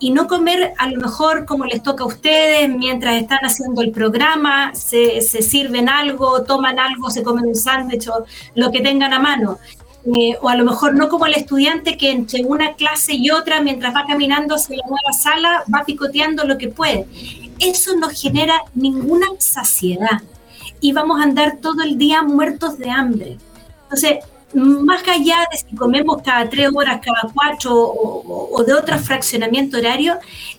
Y 0.00 0.10
no 0.10 0.26
comer 0.26 0.72
a 0.76 0.88
lo 0.90 1.00
mejor 1.00 1.46
como 1.46 1.64
les 1.64 1.82
toca 1.82 2.04
a 2.04 2.06
ustedes 2.06 2.68
mientras 2.68 3.20
están 3.22 3.38
haciendo 3.42 3.80
el 3.80 3.90
programa, 3.90 4.74
se, 4.74 5.20
se 5.20 5.40
sirven 5.40 5.88
algo, 5.88 6.42
toman 6.42 6.78
algo, 6.78 7.10
se 7.10 7.22
comen 7.22 7.46
un 7.46 7.54
sándwich 7.54 8.08
o 8.08 8.24
lo 8.54 8.70
que 8.70 8.80
tengan 8.80 9.12
a 9.12 9.18
mano. 9.18 9.58
Eh, 10.06 10.36
o 10.42 10.48
a 10.50 10.56
lo 10.56 10.64
mejor 10.64 10.94
no 10.94 11.08
como 11.08 11.24
el 11.24 11.32
estudiante 11.34 11.96
que 11.96 12.10
entre 12.10 12.44
una 12.44 12.74
clase 12.74 13.14
y 13.14 13.30
otra, 13.30 13.62
mientras 13.62 13.94
va 13.94 14.04
caminando 14.06 14.54
hacia 14.54 14.76
la 14.76 14.82
nueva 14.86 15.12
sala, 15.18 15.64
va 15.74 15.82
picoteando 15.86 16.44
lo 16.44 16.58
que 16.58 16.68
puede. 16.68 17.06
Eso 17.58 17.96
no 17.96 18.08
genera 18.10 18.60
ninguna 18.74 19.26
saciedad 19.38 20.20
y 20.80 20.92
vamos 20.92 21.20
a 21.20 21.22
andar 21.22 21.56
todo 21.62 21.82
el 21.82 21.96
día 21.96 22.22
muertos 22.22 22.76
de 22.76 22.90
hambre. 22.90 23.38
Entonces, 23.84 24.18
más 24.52 25.02
allá 25.08 25.48
de 25.50 25.56
si 25.56 25.74
comemos 25.74 26.20
cada 26.22 26.50
tres 26.50 26.68
horas, 26.74 27.00
cada 27.02 27.32
cuatro 27.32 27.74
o, 27.74 28.48
o- 28.52 28.62
de 28.62 28.74
otro 28.74 28.98
fraccionamiento 28.98 29.78
horario, 29.78 30.18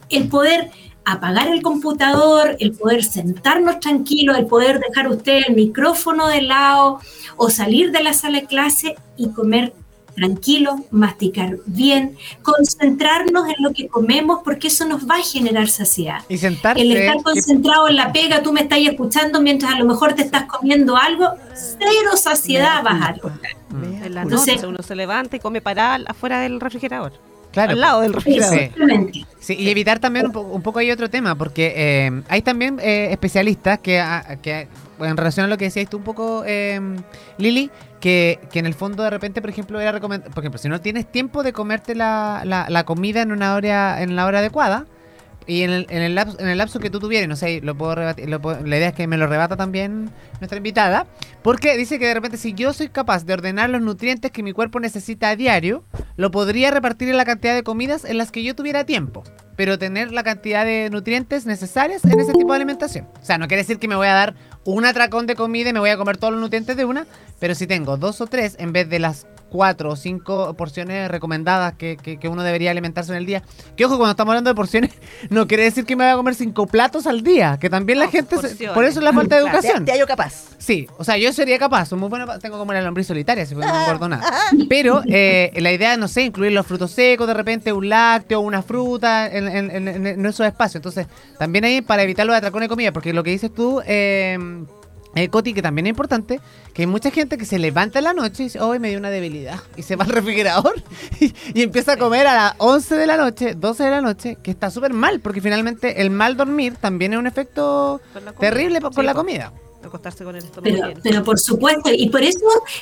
el 0.09 0.27
poder 0.27 0.71
apagar 1.05 1.47
el 1.49 1.61
computador, 1.61 2.57
el 2.59 2.71
poder 2.73 3.03
sentarnos 3.03 3.79
tranquilos, 3.79 4.37
el 4.37 4.47
poder 4.47 4.79
dejar 4.79 5.07
usted 5.07 5.41
el 5.47 5.55
micrófono 5.55 6.27
de 6.27 6.41
lado 6.41 6.99
o 7.37 7.49
salir 7.49 7.91
de 7.91 8.03
la 8.03 8.13
sala 8.13 8.41
de 8.41 8.47
clase 8.47 8.95
y 9.15 9.29
comer 9.29 9.73
tranquilos, 10.15 10.75
masticar 10.91 11.57
bien, 11.65 12.17
concentrarnos 12.41 13.47
en 13.49 13.55
lo 13.59 13.73
que 13.73 13.87
comemos 13.87 14.39
porque 14.43 14.69
eso 14.69 14.85
nos 14.85 15.07
va 15.07 15.15
a 15.15 15.21
generar 15.21 15.67
saciedad. 15.67 16.21
Y 16.29 16.37
sentarse. 16.37 16.81
El 16.81 16.91
estar 16.95 17.21
concentrado 17.21 17.89
en 17.89 17.97
la 17.97 18.11
pega, 18.13 18.41
tú 18.41 18.53
me 18.53 18.61
estás 18.61 18.79
escuchando 18.79 19.41
mientras 19.41 19.73
a 19.73 19.77
lo 19.79 19.85
mejor 19.85 20.13
te 20.13 20.23
estás 20.23 20.45
comiendo 20.45 20.95
algo, 20.95 21.27
cero 21.53 22.15
saciedad 22.15 22.81
vas 22.81 23.01
a. 23.01 23.15
En 24.05 24.13
la 24.15 24.21
Entonces- 24.21 24.55
noche 24.55 24.67
uno 24.67 24.81
se 24.81 24.95
levanta 24.95 25.35
y 25.35 25.39
come 25.39 25.61
para 25.61 25.95
afuera 25.95 26.39
del 26.39 26.61
refrigerador. 26.61 27.11
Claro, 27.55 27.71
al 27.71 27.79
lado 27.81 28.01
del 28.01 28.13
refrigerador. 28.13 28.57
Sí. 28.57 28.63
Exactamente. 28.65 29.25
Sí, 29.39 29.55
y 29.59 29.69
evitar 29.69 29.99
también 29.99 30.27
un, 30.27 30.31
po- 30.31 30.41
un 30.41 30.61
poco 30.61 30.79
hay 30.79 30.91
otro 30.91 31.09
tema, 31.09 31.35
porque 31.35 31.73
eh, 31.75 32.21
hay 32.29 32.41
también 32.43 32.79
eh, 32.81 33.07
especialistas 33.11 33.79
que, 33.79 33.99
a- 33.99 34.37
que 34.41 34.67
bueno, 34.97 35.11
en 35.11 35.17
relación 35.17 35.45
a 35.45 35.49
lo 35.49 35.57
que 35.57 35.65
decías 35.65 35.89
tú 35.89 35.97
un 35.97 36.03
poco, 36.03 36.43
eh, 36.45 36.79
Lili, 37.37 37.69
que, 37.99 38.39
que 38.51 38.59
en 38.59 38.65
el 38.65 38.73
fondo 38.73 39.03
de 39.03 39.09
repente, 39.09 39.41
por 39.41 39.49
ejemplo, 39.49 39.79
era 39.79 39.91
recomendable, 39.91 40.33
por 40.33 40.43
ejemplo, 40.43 40.57
si 40.59 40.69
no 40.69 40.79
tienes 40.81 41.11
tiempo 41.11 41.43
de 41.43 41.53
comerte 41.53 41.95
la, 41.95 42.41
la, 42.45 42.67
la 42.69 42.83
comida 42.85 43.21
en 43.21 43.31
una 43.31 43.55
hora, 43.55 44.01
en 44.01 44.15
la 44.15 44.25
hora 44.25 44.39
adecuada, 44.39 44.85
y 45.47 45.61
en 45.61 45.69
el, 45.71 45.85
en 45.89 46.01
el, 46.01 46.15
lapso, 46.15 46.39
en 46.39 46.47
el 46.47 46.57
lapso 46.57 46.79
que 46.79 46.89
tú 46.89 46.99
tuvieras, 46.99 47.29
no 47.29 47.35
sé, 47.35 47.61
lo 47.61 47.75
puedo 47.75 47.93
rebatir, 47.95 48.27
lo 48.29 48.41
puedo- 48.41 48.65
la 48.65 48.77
idea 48.77 48.89
es 48.89 48.93
que 48.95 49.05
me 49.07 49.17
lo 49.17 49.27
rebata 49.27 49.55
también 49.55 50.09
nuestra 50.39 50.57
invitada, 50.57 51.05
porque 51.43 51.77
dice 51.77 51.99
que 51.99 52.07
de 52.07 52.13
repente 52.15 52.37
si 52.37 52.53
yo 52.53 52.73
soy 52.73 52.89
capaz 52.89 53.25
de 53.25 53.33
ordenar 53.33 53.69
los 53.69 53.81
nutrientes 53.81 54.31
que 54.31 54.41
mi 54.43 54.53
cuerpo 54.53 54.79
necesita 54.79 55.29
a 55.29 55.35
diario, 55.35 55.83
lo 56.17 56.31
podría 56.31 56.71
repartir 56.71 57.09
en 57.09 57.17
la 57.17 57.25
cantidad 57.25 57.53
de 57.53 57.63
comidas 57.63 58.05
en 58.05 58.17
las 58.17 58.31
que 58.31 58.43
yo 58.43 58.55
tuviera 58.55 58.85
tiempo, 58.85 59.23
pero 59.55 59.77
tener 59.77 60.11
la 60.11 60.23
cantidad 60.23 60.65
de 60.65 60.89
nutrientes 60.89 61.45
necesarias 61.45 62.03
en 62.05 62.19
ese 62.19 62.33
tipo 62.33 62.51
de 62.51 62.55
alimentación. 62.55 63.07
O 63.21 63.25
sea, 63.25 63.37
no 63.37 63.47
quiere 63.47 63.61
decir 63.63 63.77
que 63.79 63.87
me 63.87 63.95
voy 63.95 64.07
a 64.07 64.13
dar 64.13 64.35
un 64.63 64.83
atracón 64.85 65.27
de 65.27 65.35
comida 65.35 65.69
y 65.69 65.73
me 65.73 65.79
voy 65.79 65.91
a 65.91 65.97
comer 65.97 66.17
todos 66.17 66.33
los 66.33 66.41
nutrientes 66.41 66.75
de 66.75 66.85
una, 66.85 67.05
pero 67.39 67.53
si 67.53 67.67
tengo 67.67 67.97
dos 67.97 68.19
o 68.19 68.27
tres 68.27 68.55
en 68.59 68.73
vez 68.73 68.89
de 68.89 68.99
las 68.99 69.27
cuatro 69.49 69.91
o 69.91 69.95
cinco 69.95 70.53
porciones 70.55 71.09
recomendadas 71.09 71.73
que, 71.75 71.97
que- 71.97 72.17
que 72.17 72.27
uno 72.27 72.43
debería 72.43 72.71
alimentarse 72.71 73.11
en 73.11 73.17
el 73.17 73.25
día. 73.25 73.43
Que 73.77 73.85
ojo, 73.85 73.97
cuando 73.97 74.11
estamos 74.11 74.31
hablando 74.31 74.49
de 74.49 74.55
porciones, 74.55 74.91
no 75.29 75.47
quiere 75.47 75.63
decir 75.63 75.85
que 75.85 75.95
me 75.95 76.03
voy 76.03 76.13
a 76.13 76.15
comer 76.17 76.35
cinco 76.35 76.67
platos 76.67 77.07
al 77.07 77.21
día, 77.23 77.57
que 77.59 77.69
también 77.69 77.99
la 77.99 78.05
No, 78.05 78.11
gente... 78.11 78.37
se- 78.47 78.67
por 78.69 78.83
eso 78.83 78.99
es 78.99 79.03
la 79.03 79.13
falta 79.13 79.35
de 79.37 79.41
Claro. 79.43 79.59
Te, 79.61 79.67
educación. 79.67 79.85
te 79.85 79.91
hallo 79.93 80.07
capaz. 80.07 80.33
Sí, 80.57 80.87
o 80.97 81.03
sea, 81.03 81.17
yo 81.17 81.31
sería 81.31 81.59
capaz, 81.59 81.85
soy 81.87 81.99
muy 81.99 82.09
bueno, 82.09 82.39
tengo 82.39 82.57
como 82.57 82.73
la 82.73 82.81
lombriz 82.81 83.07
solitaria, 83.07 83.45
si 83.45 83.53
no 83.55 83.61
engordo 83.63 84.09
nada. 84.09 84.25
Pero 84.67 85.03
eh, 85.07 85.51
la 85.57 85.71
idea, 85.71 85.95
no 85.97 86.07
sé, 86.07 86.23
incluir 86.23 86.51
los 86.51 86.65
frutos 86.65 86.91
secos, 86.91 87.27
de 87.27 87.33
repente 87.35 87.71
un 87.71 87.87
lácteo, 87.87 88.39
una 88.39 88.61
fruta 88.63 89.27
en, 89.27 89.47
en- 89.47 89.71
en- 89.71 89.87
en- 89.87 90.07
en 90.07 90.25
esos 90.25 90.45
espacios. 90.45 90.75
Entonces, 90.77 91.07
también 91.37 91.65
ahí 91.65 91.81
para 91.81 92.03
evitar 92.03 92.25
los 92.25 92.35
atracones 92.35 92.65
de 92.65 92.69
comida, 92.69 92.91
porque 92.91 93.13
lo 93.13 93.23
que 93.23 93.29
dices 93.31 93.53
tú, 93.53 93.81
eh, 93.85 94.37
eh, 95.15 95.29
Coti, 95.29 95.53
que 95.53 95.61
también 95.61 95.87
es 95.87 95.91
importante, 95.91 96.39
que 96.73 96.83
hay 96.83 96.87
mucha 96.87 97.09
gente 97.09 97.37
que 97.37 97.45
se 97.45 97.57
levanta 97.57 97.99
en 97.99 98.05
la 98.05 98.13
noche 98.13 98.43
y 98.43 98.45
dice, 98.47 98.59
hoy 98.59 98.79
me 98.79 98.89
dio 98.89 98.99
una 98.99 99.09
debilidad, 99.09 99.59
y 99.77 99.81
se 99.83 99.95
va 99.95 100.05
al 100.05 100.11
refrigerador 100.11 100.75
y, 101.19 101.33
y 101.53 101.63
empieza 101.63 101.93
a 101.93 101.97
comer 101.97 102.27
a 102.27 102.33
las 102.35 102.53
11 102.57 102.95
de 102.95 103.07
la 103.07 103.17
noche, 103.17 103.55
12 103.55 103.83
de 103.83 103.89
la 103.89 104.01
noche, 104.01 104.37
que 104.43 104.51
está 104.51 104.69
súper 104.69 104.93
mal, 104.93 105.21
porque 105.21 105.41
finalmente 105.41 106.01
el 106.01 106.09
mal 106.09 106.35
dormir 106.37 106.75
también 106.75 107.13
es 107.13 107.19
un 107.19 107.27
efecto 107.27 108.01
terrible 108.39 108.81
con 108.81 108.93
Sí, 108.93 109.01
la 109.03 109.13
comida. 109.13 109.53
Acostarse 109.83 110.23
con 110.23 110.35
el 110.35 110.43
estómago 110.43 110.75
Pero, 110.81 110.99
pero 111.03 111.23
por 111.23 111.39
supuesto, 111.39 111.91
y 111.93 112.09
por 112.09 112.23
eso 112.23 112.39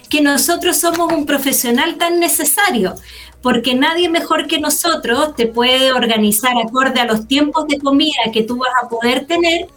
que 0.09 0.21
nosotros 0.21 0.77
somos 0.77 1.11
un 1.11 1.25
profesional 1.25 1.97
tan 1.97 2.19
necesario, 2.19 2.95
porque 3.41 3.75
nadie 3.75 4.09
mejor 4.09 4.47
que 4.47 4.59
nosotros 4.59 5.35
te 5.35 5.47
puede 5.47 5.91
organizar 5.91 6.53
acorde 6.57 7.01
a 7.01 7.05
los 7.05 7.27
tiempos 7.27 7.67
de 7.67 7.77
comida 7.77 8.31
que 8.31 8.43
tú 8.43 8.57
vas 8.57 8.71
a 8.81 8.87
poder 8.87 9.27
tener, 9.27 9.67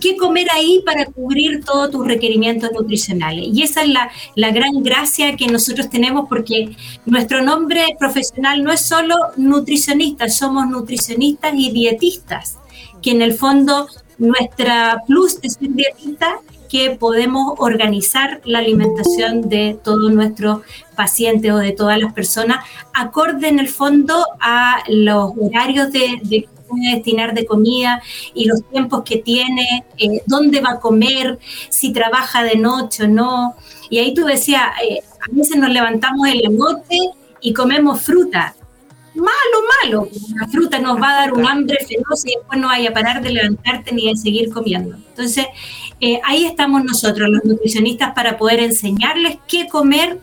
qué 0.00 0.16
comer 0.16 0.46
ahí 0.52 0.82
para 0.84 1.06
cubrir 1.06 1.64
todos 1.64 1.90
tus 1.90 2.06
requerimientos 2.06 2.70
nutricionales. 2.72 3.46
Y 3.52 3.62
esa 3.62 3.82
es 3.82 3.88
la, 3.88 4.10
la 4.34 4.50
gran 4.50 4.82
gracia 4.82 5.36
que 5.36 5.46
nosotros 5.46 5.88
tenemos, 5.90 6.28
porque 6.28 6.76
nuestro 7.06 7.42
nombre 7.42 7.96
profesional 7.98 8.62
no 8.62 8.72
es 8.72 8.80
solo 8.80 9.16
nutricionistas, 9.36 10.36
somos 10.36 10.66
nutricionistas 10.66 11.52
y 11.56 11.70
dietistas, 11.70 12.58
que 13.02 13.10
en 13.10 13.22
el 13.22 13.34
fondo 13.34 13.88
nuestra 14.18 15.02
plus 15.06 15.40
de 15.40 15.50
ser 15.50 15.70
dietista 15.70 16.38
que 16.68 16.90
podemos 16.90 17.54
organizar 17.58 18.40
la 18.44 18.58
alimentación 18.58 19.48
de 19.48 19.78
todos 19.84 20.10
nuestros 20.12 20.62
pacientes 20.96 21.52
o 21.52 21.58
de 21.58 21.70
todas 21.70 21.98
las 21.98 22.12
personas, 22.12 22.64
acorde 22.92 23.48
en 23.48 23.60
el 23.60 23.68
fondo 23.68 24.26
a 24.40 24.82
los 24.88 25.32
horarios 25.40 25.92
de, 25.92 26.18
de 26.22 26.48
puede 26.68 26.94
destinar 26.94 27.34
de 27.34 27.44
comida 27.44 28.02
y 28.34 28.46
los 28.46 28.62
tiempos 28.70 29.02
que 29.04 29.18
tiene, 29.18 29.84
eh, 29.98 30.22
dónde 30.26 30.60
va 30.60 30.72
a 30.72 30.80
comer, 30.80 31.38
si 31.68 31.92
trabaja 31.92 32.42
de 32.42 32.56
noche 32.56 33.04
o 33.04 33.08
no. 33.08 33.56
Y 33.90 33.98
ahí 33.98 34.14
tú 34.14 34.24
decías, 34.24 34.62
eh, 34.88 35.00
a 35.20 35.34
veces 35.34 35.56
nos 35.56 35.70
levantamos 35.70 36.28
en 36.28 36.42
la 36.42 36.50
noche 36.50 36.98
y 37.40 37.52
comemos 37.52 38.00
fruta. 38.00 38.54
Malo, 39.14 39.28
malo. 39.82 40.08
La 40.40 40.48
fruta 40.48 40.80
nos 40.80 41.00
va 41.00 41.10
a 41.10 41.20
dar 41.20 41.32
un 41.34 41.46
hambre 41.46 41.78
feroz 41.86 42.26
y 42.26 42.34
después 42.36 42.60
no 42.60 42.66
vaya 42.66 42.90
a 42.90 42.92
parar 42.92 43.22
de 43.22 43.30
levantarte 43.30 43.94
ni 43.94 44.08
de 44.08 44.16
seguir 44.16 44.52
comiendo. 44.52 44.96
Entonces, 44.96 45.46
eh, 46.00 46.20
ahí 46.24 46.44
estamos 46.44 46.82
nosotros, 46.82 47.28
los 47.28 47.44
nutricionistas, 47.44 48.12
para 48.12 48.36
poder 48.36 48.58
enseñarles 48.60 49.38
qué 49.46 49.68
comer, 49.68 50.18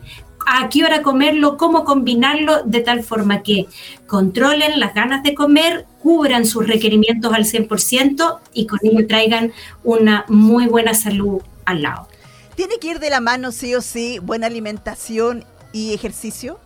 a 0.46 0.68
qué 0.68 0.84
hora 0.84 1.02
comerlo, 1.02 1.56
cómo 1.56 1.84
combinarlo, 1.84 2.62
de 2.64 2.80
tal 2.80 3.02
forma 3.02 3.42
que 3.42 3.66
controlen 4.06 4.80
las 4.80 4.94
ganas 4.94 5.22
de 5.22 5.34
comer, 5.34 5.86
cubran 6.02 6.46
sus 6.46 6.66
requerimientos 6.66 7.32
al 7.32 7.44
100% 7.44 8.38
y 8.52 8.66
con 8.66 8.78
ello 8.82 9.06
traigan 9.06 9.52
una 9.84 10.24
muy 10.28 10.66
buena 10.66 10.94
salud 10.94 11.40
al 11.64 11.82
lado. 11.82 12.08
¿Tiene 12.54 12.78
que 12.78 12.88
ir 12.88 12.98
de 12.98 13.10
la 13.10 13.20
mano 13.20 13.52
sí 13.52 13.74
o 13.74 13.80
sí 13.80 14.18
buena 14.18 14.46
alimentación 14.46 15.44
y 15.72 15.94
ejercicio? 15.94 16.58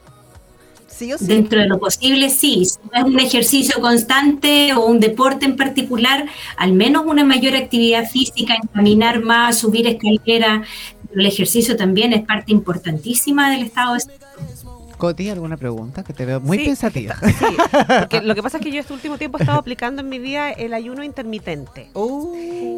¿Sí 0.88 1.12
o 1.12 1.18
sí? 1.18 1.26
Dentro 1.26 1.60
de 1.60 1.68
lo 1.68 1.78
posible, 1.78 2.30
sí. 2.30 2.64
Si 2.64 2.78
no 2.90 2.98
es 2.98 3.04
un 3.04 3.20
ejercicio 3.20 3.80
constante 3.80 4.72
o 4.74 4.86
un 4.86 4.98
deporte 4.98 5.44
en 5.44 5.56
particular, 5.56 6.26
al 6.56 6.72
menos 6.72 7.04
una 7.06 7.22
mayor 7.22 7.54
actividad 7.54 8.08
física, 8.08 8.54
caminar 8.72 9.22
más, 9.22 9.58
subir 9.58 9.86
escalera. 9.86 10.62
El 11.16 11.26
ejercicio 11.26 11.76
también 11.76 12.12
es 12.12 12.22
parte 12.24 12.52
importantísima 12.52 13.50
del 13.50 13.62
estado 13.62 13.94
de 13.94 14.00
salud. 14.00 14.12
Coti, 14.98 15.28
¿alguna 15.28 15.58
pregunta? 15.58 16.02
Que 16.02 16.14
te 16.14 16.24
veo 16.24 16.40
muy 16.40 16.56
Sí, 16.58 16.64
pensativa. 16.66 17.14
Sí, 17.22 17.44
porque 18.00 18.22
lo 18.22 18.34
que 18.34 18.42
pasa 18.42 18.56
es 18.56 18.62
que 18.64 18.70
yo 18.72 18.80
este 18.80 18.94
último 18.94 19.18
tiempo 19.18 19.36
he 19.36 19.42
estado 19.42 19.58
aplicando 19.60 20.00
en 20.00 20.08
mi 20.08 20.18
vida 20.18 20.50
el 20.50 20.72
ayuno 20.72 21.04
intermitente. 21.04 21.90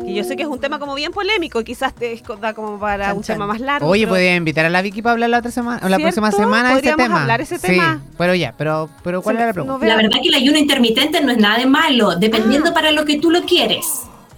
Y 0.04 0.14
yo 0.14 0.25
sé 0.25 0.35
que 0.37 0.42
es 0.42 0.49
un 0.49 0.59
tema 0.59 0.80
como 0.80 0.97
bien 0.97 1.12
polémico, 1.12 1.62
quizás 1.62 1.95
te 1.95 2.12
es 2.12 2.23
da 2.40 2.54
como 2.54 2.78
para 2.80 3.07
Chan, 3.07 3.16
un 3.18 3.23
chan. 3.23 3.35
tema 3.37 3.47
más 3.47 3.61
largo. 3.61 3.87
Oye, 3.88 4.02
pero- 4.02 4.14
podría 4.14 4.35
invitar 4.35 4.64
a 4.64 4.68
la 4.68 4.83
Vicky 4.83 5.00
para 5.00 5.12
hablar 5.12 5.30
la 5.30 5.38
otra 5.38 5.52
semana, 5.52 5.80
o 5.85 5.88
la 5.88 5.99
próxima 5.99 6.33
semana 6.33 6.75
de 6.75 6.80
ese 6.80 6.97
tema. 6.97 7.23
hablar 7.23 7.40
ese 7.40 7.57
Sí, 7.59 7.66
tema. 7.68 8.02
pero 8.16 8.35
ya, 8.35 8.52
pero, 8.59 8.88
pero 9.04 9.23
¿cuál 9.23 9.37
Se- 9.37 9.42
era 9.42 9.47
la 9.47 9.52
no 9.52 9.54
pregunta? 9.54 9.78
veo- 9.78 9.88
La 9.88 9.97
verdad 10.02 10.18
que 10.21 10.28
el 10.28 10.35
ayuno 10.35 10.59
intermitente 10.59 11.21
no 11.21 11.30
es 11.30 11.38
nada 11.38 11.59
de 11.59 11.66
malo, 11.66 12.16
dependiendo 12.16 12.71
Ah. 12.71 12.75
para 12.75 12.90
lo 12.90 13.04
que 13.04 13.18
tú 13.21 13.30
lo 13.30 13.42
quieres. 13.42 13.85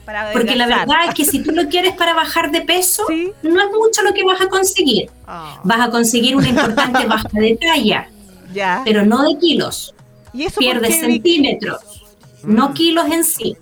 Para 0.04 0.32
Porque 0.32 0.56
la 0.56 0.66
verdad 0.66 1.06
es 1.08 1.14
que 1.14 1.24
si 1.24 1.42
tú 1.42 1.52
lo 1.52 1.68
quieres 1.68 1.94
para 1.94 2.14
bajar 2.14 2.50
de 2.50 2.60
peso, 2.62 3.04
Sí. 3.08 3.30
no 3.42 3.60
es 3.60 3.66
mucho 3.68 4.02
lo 4.02 4.12
que 4.12 4.24
vas 4.24 4.40
a 4.40 4.48
conseguir. 4.48 5.10
Ah, 5.26 5.60
Vas 5.64 5.80
a 5.80 5.90
conseguir 5.90 6.36
una 6.36 6.48
importante 6.48 7.06
baja 7.06 7.28
de 7.32 7.56
talla, 7.60 8.08
ya. 8.52 8.82
pero 8.84 9.04
no 9.04 9.22
de 9.22 9.38
kilos. 9.38 9.94
¿Y 10.32 10.44
eso 10.44 10.58
pierdes 10.58 11.00
centímetros, 11.00 11.80
Mm. 12.42 12.54
no 12.54 12.72
kilos 12.74 13.06
en 13.10 13.24
sí. 13.24 13.56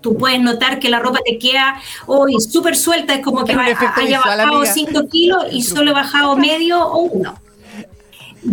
Tú 0.00 0.16
puedes 0.16 0.40
notar 0.40 0.78
que 0.78 0.88
la 0.88 1.00
ropa 1.00 1.18
te 1.24 1.38
queda 1.38 1.80
hoy 2.06 2.34
súper 2.40 2.76
suelta, 2.76 3.14
es 3.14 3.20
como 3.24 3.44
que 3.44 3.52
Es 3.52 3.58
va- 3.58 3.64
haya 3.64 3.78
visual, 4.18 4.38
bajado 4.38 4.56
amiga. 4.58 4.72
5 4.72 5.08
kilos 5.08 5.44
y 5.50 5.62
solo 5.62 5.90
he 5.90 5.94
bajado 5.94 6.36
medio 6.36 6.80
o 6.86 6.98
uno. 7.02 7.36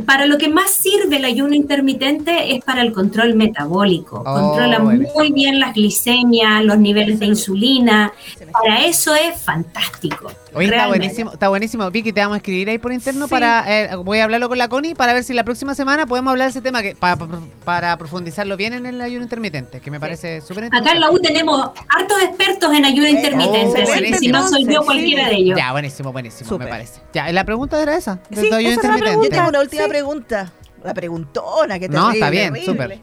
Para 0.06 0.26
lo 0.26 0.38
que 0.38 0.50
más 0.50 0.72
sirve 0.72 1.18
el 1.18 1.26
ayuno 1.26 1.54
intermitente 1.54 2.56
es 2.56 2.64
para 2.64 2.82
el 2.82 2.92
control 2.92 3.36
metabólico. 3.36 4.24
Oh, 4.26 4.34
Controla 4.34 4.80
bueno. 4.80 5.08
muy 5.16 5.32
bien 5.32 5.60
las 5.60 5.74
glicemias, 5.74 6.64
los 6.64 6.78
niveles 6.78 7.20
de 7.20 7.28
insulina. 7.28 8.12
Para 8.52 8.86
eso 8.86 9.14
es 9.16 9.40
fantástico. 9.42 10.32
Oye, 10.56 10.68
está 10.68 10.88
buenísimo, 10.88 11.32
está 11.34 11.50
buenísimo. 11.50 11.92
Vicky, 11.92 12.14
te 12.14 12.22
vamos 12.22 12.36
a 12.36 12.38
escribir 12.38 12.70
ahí 12.70 12.78
por 12.78 12.92
interno 12.94 13.26
Sí. 13.26 13.32
para. 13.32 13.64
eh, 13.68 13.96
voy 13.98 14.20
a 14.20 14.24
hablarlo 14.24 14.48
con 14.50 14.58
la 14.58 14.68
Connie 14.70 14.96
para 14.96 15.14
ver 15.14 15.24
si 15.24 15.34
la 15.34 15.44
próxima 15.44 15.76
semana 15.76 16.06
podemos 16.06 16.32
hablar 16.32 16.48
de 16.48 16.52
ese 16.52 16.62
tema 16.62 16.82
que, 16.82 16.96
pa- 16.96 17.16
pa- 17.16 17.28
para 17.64 17.98
profundizarlo 17.98 18.56
bien 18.58 18.74
en 18.74 18.86
el 18.86 19.02
ayuno 19.02 19.24
intermitente, 19.24 19.82
que 19.82 19.92
me 19.92 20.00
parece 20.00 20.42
súper 20.42 20.66
Acá 20.66 20.78
en 20.78 20.84
interesante. 20.84 21.00
la 21.00 21.12
U 21.12 21.20
tenemos 21.22 21.72
hartos 21.90 22.22
expertos 22.24 22.74
en 22.74 22.86
ayuno 22.86 23.08
intermitente, 23.10 23.58
oh, 23.80 23.84
así 23.84 23.84
que 23.84 23.86
si 23.86 24.02
buenísimo. 24.32 24.38
no 24.40 24.48
soy 24.48 24.66
yo 24.66 24.84
cualquiera 24.86 25.24
sí. 25.26 25.30
de 25.30 25.36
ellos. 25.36 25.58
Ya, 25.58 25.72
buenísimo, 25.72 26.12
buenísimo, 26.12 26.58
me 26.58 26.68
parece. 26.68 27.02
Ya, 27.14 27.32
la 27.32 27.44
pregunta 27.44 27.82
era 27.82 27.96
esa. 27.96 28.20
del 28.30 28.46
Sí, 28.48 28.54
ayuno 28.54 28.72
esa 28.74 28.82
la 28.84 28.88
Yo 28.94 28.98
intermitente. 28.98 29.36
tengo 29.36 29.50
una 29.50 29.60
última 29.60 29.84
Sí. 29.84 29.90
pregunta. 29.90 30.52
La 30.84 30.94
preguntona 30.94 31.80
que 31.80 31.90
te 31.90 31.96
No, 31.96 32.12
está 32.12 32.30
bien, 32.30 32.56
súper. 32.64 33.00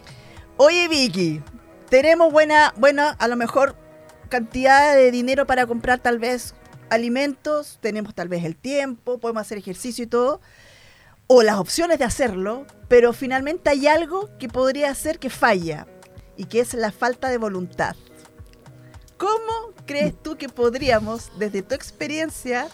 Oye, 0.56 0.88
Vicky, 0.88 1.40
tenemos 1.88 2.32
buena, 2.32 2.72
buena, 2.76 3.10
a 3.18 3.28
lo 3.28 3.36
mejor 3.36 3.74
cantidad 4.28 4.94
de 4.94 5.10
dinero 5.10 5.46
para 5.46 5.66
comprar 5.66 5.98
tal 5.98 6.18
vez 6.18 6.54
alimentos, 6.92 7.78
tenemos 7.80 8.14
tal 8.14 8.28
vez 8.28 8.44
el 8.44 8.56
tiempo, 8.56 9.18
podemos 9.18 9.40
hacer 9.40 9.58
ejercicio 9.58 10.04
y 10.04 10.06
todo, 10.06 10.40
o 11.26 11.42
las 11.42 11.56
opciones 11.56 11.98
de 11.98 12.04
hacerlo, 12.04 12.66
pero 12.88 13.12
finalmente 13.12 13.70
hay 13.70 13.86
algo 13.86 14.30
que 14.38 14.48
podría 14.48 14.94
ser 14.94 15.18
que 15.18 15.30
falla 15.30 15.86
y 16.36 16.44
que 16.44 16.60
es 16.60 16.74
la 16.74 16.92
falta 16.92 17.28
de 17.28 17.38
voluntad. 17.38 17.96
¿Cómo 19.16 19.72
crees 19.86 20.14
tú 20.20 20.36
que 20.36 20.48
podríamos, 20.48 21.30
desde 21.38 21.62
tu 21.62 21.74
experiencia, 21.74 22.68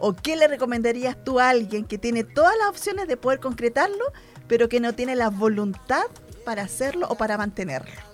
¿O 0.00 0.14
qué 0.14 0.34
le 0.34 0.48
recomendarías 0.48 1.14
tú 1.22 1.38
a 1.38 1.50
alguien 1.50 1.84
que 1.84 1.98
tiene 1.98 2.24
todas 2.24 2.56
las 2.56 2.68
opciones 2.68 3.06
de 3.06 3.18
poder 3.18 3.38
concretarlo, 3.38 4.12
pero 4.48 4.68
que 4.68 4.80
no 4.80 4.94
tiene 4.94 5.14
la 5.14 5.28
voluntad 5.28 6.04
para 6.44 6.62
hacerlo 6.62 7.06
o 7.10 7.16
para 7.16 7.36
mantenerlo? 7.36 8.09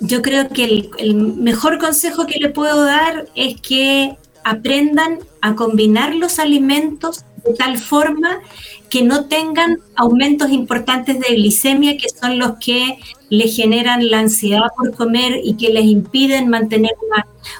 Yo 0.00 0.22
creo 0.22 0.48
que 0.48 0.90
el, 0.98 1.14
mejor 1.14 1.78
consejo 1.78 2.26
que 2.26 2.38
le 2.38 2.48
puedo 2.48 2.84
dar 2.84 3.28
es 3.34 3.60
que 3.60 4.16
aprendan 4.44 5.18
a 5.42 5.54
combinar 5.54 6.14
los 6.14 6.38
alimentos 6.38 7.24
de 7.44 7.54
tal 7.54 7.78
forma 7.78 8.40
que 8.88 9.02
no 9.02 9.26
tengan 9.26 9.78
aumentos 9.94 10.50
importantes 10.50 11.20
de 11.20 11.34
glicemia, 11.34 11.96
que 11.96 12.08
son 12.08 12.38
los 12.38 12.56
que 12.58 12.98
le 13.28 13.46
generan 13.46 14.10
la 14.10 14.20
ansiedad 14.20 14.68
por 14.76 14.94
comer 14.94 15.40
y 15.44 15.56
que 15.56 15.70
les 15.70 15.84
impiden 15.84 16.48
mantener 16.48 16.92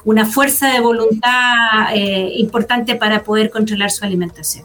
una, 0.05 0.25
fuerza 0.25 0.73
de 0.73 0.81
voluntad 0.81 1.95
eh, 1.95 2.33
importante 2.37 2.97
para 2.97 3.23
poder 3.23 3.51
controlar 3.51 3.91
su 3.91 4.05
alimentación. 4.05 4.65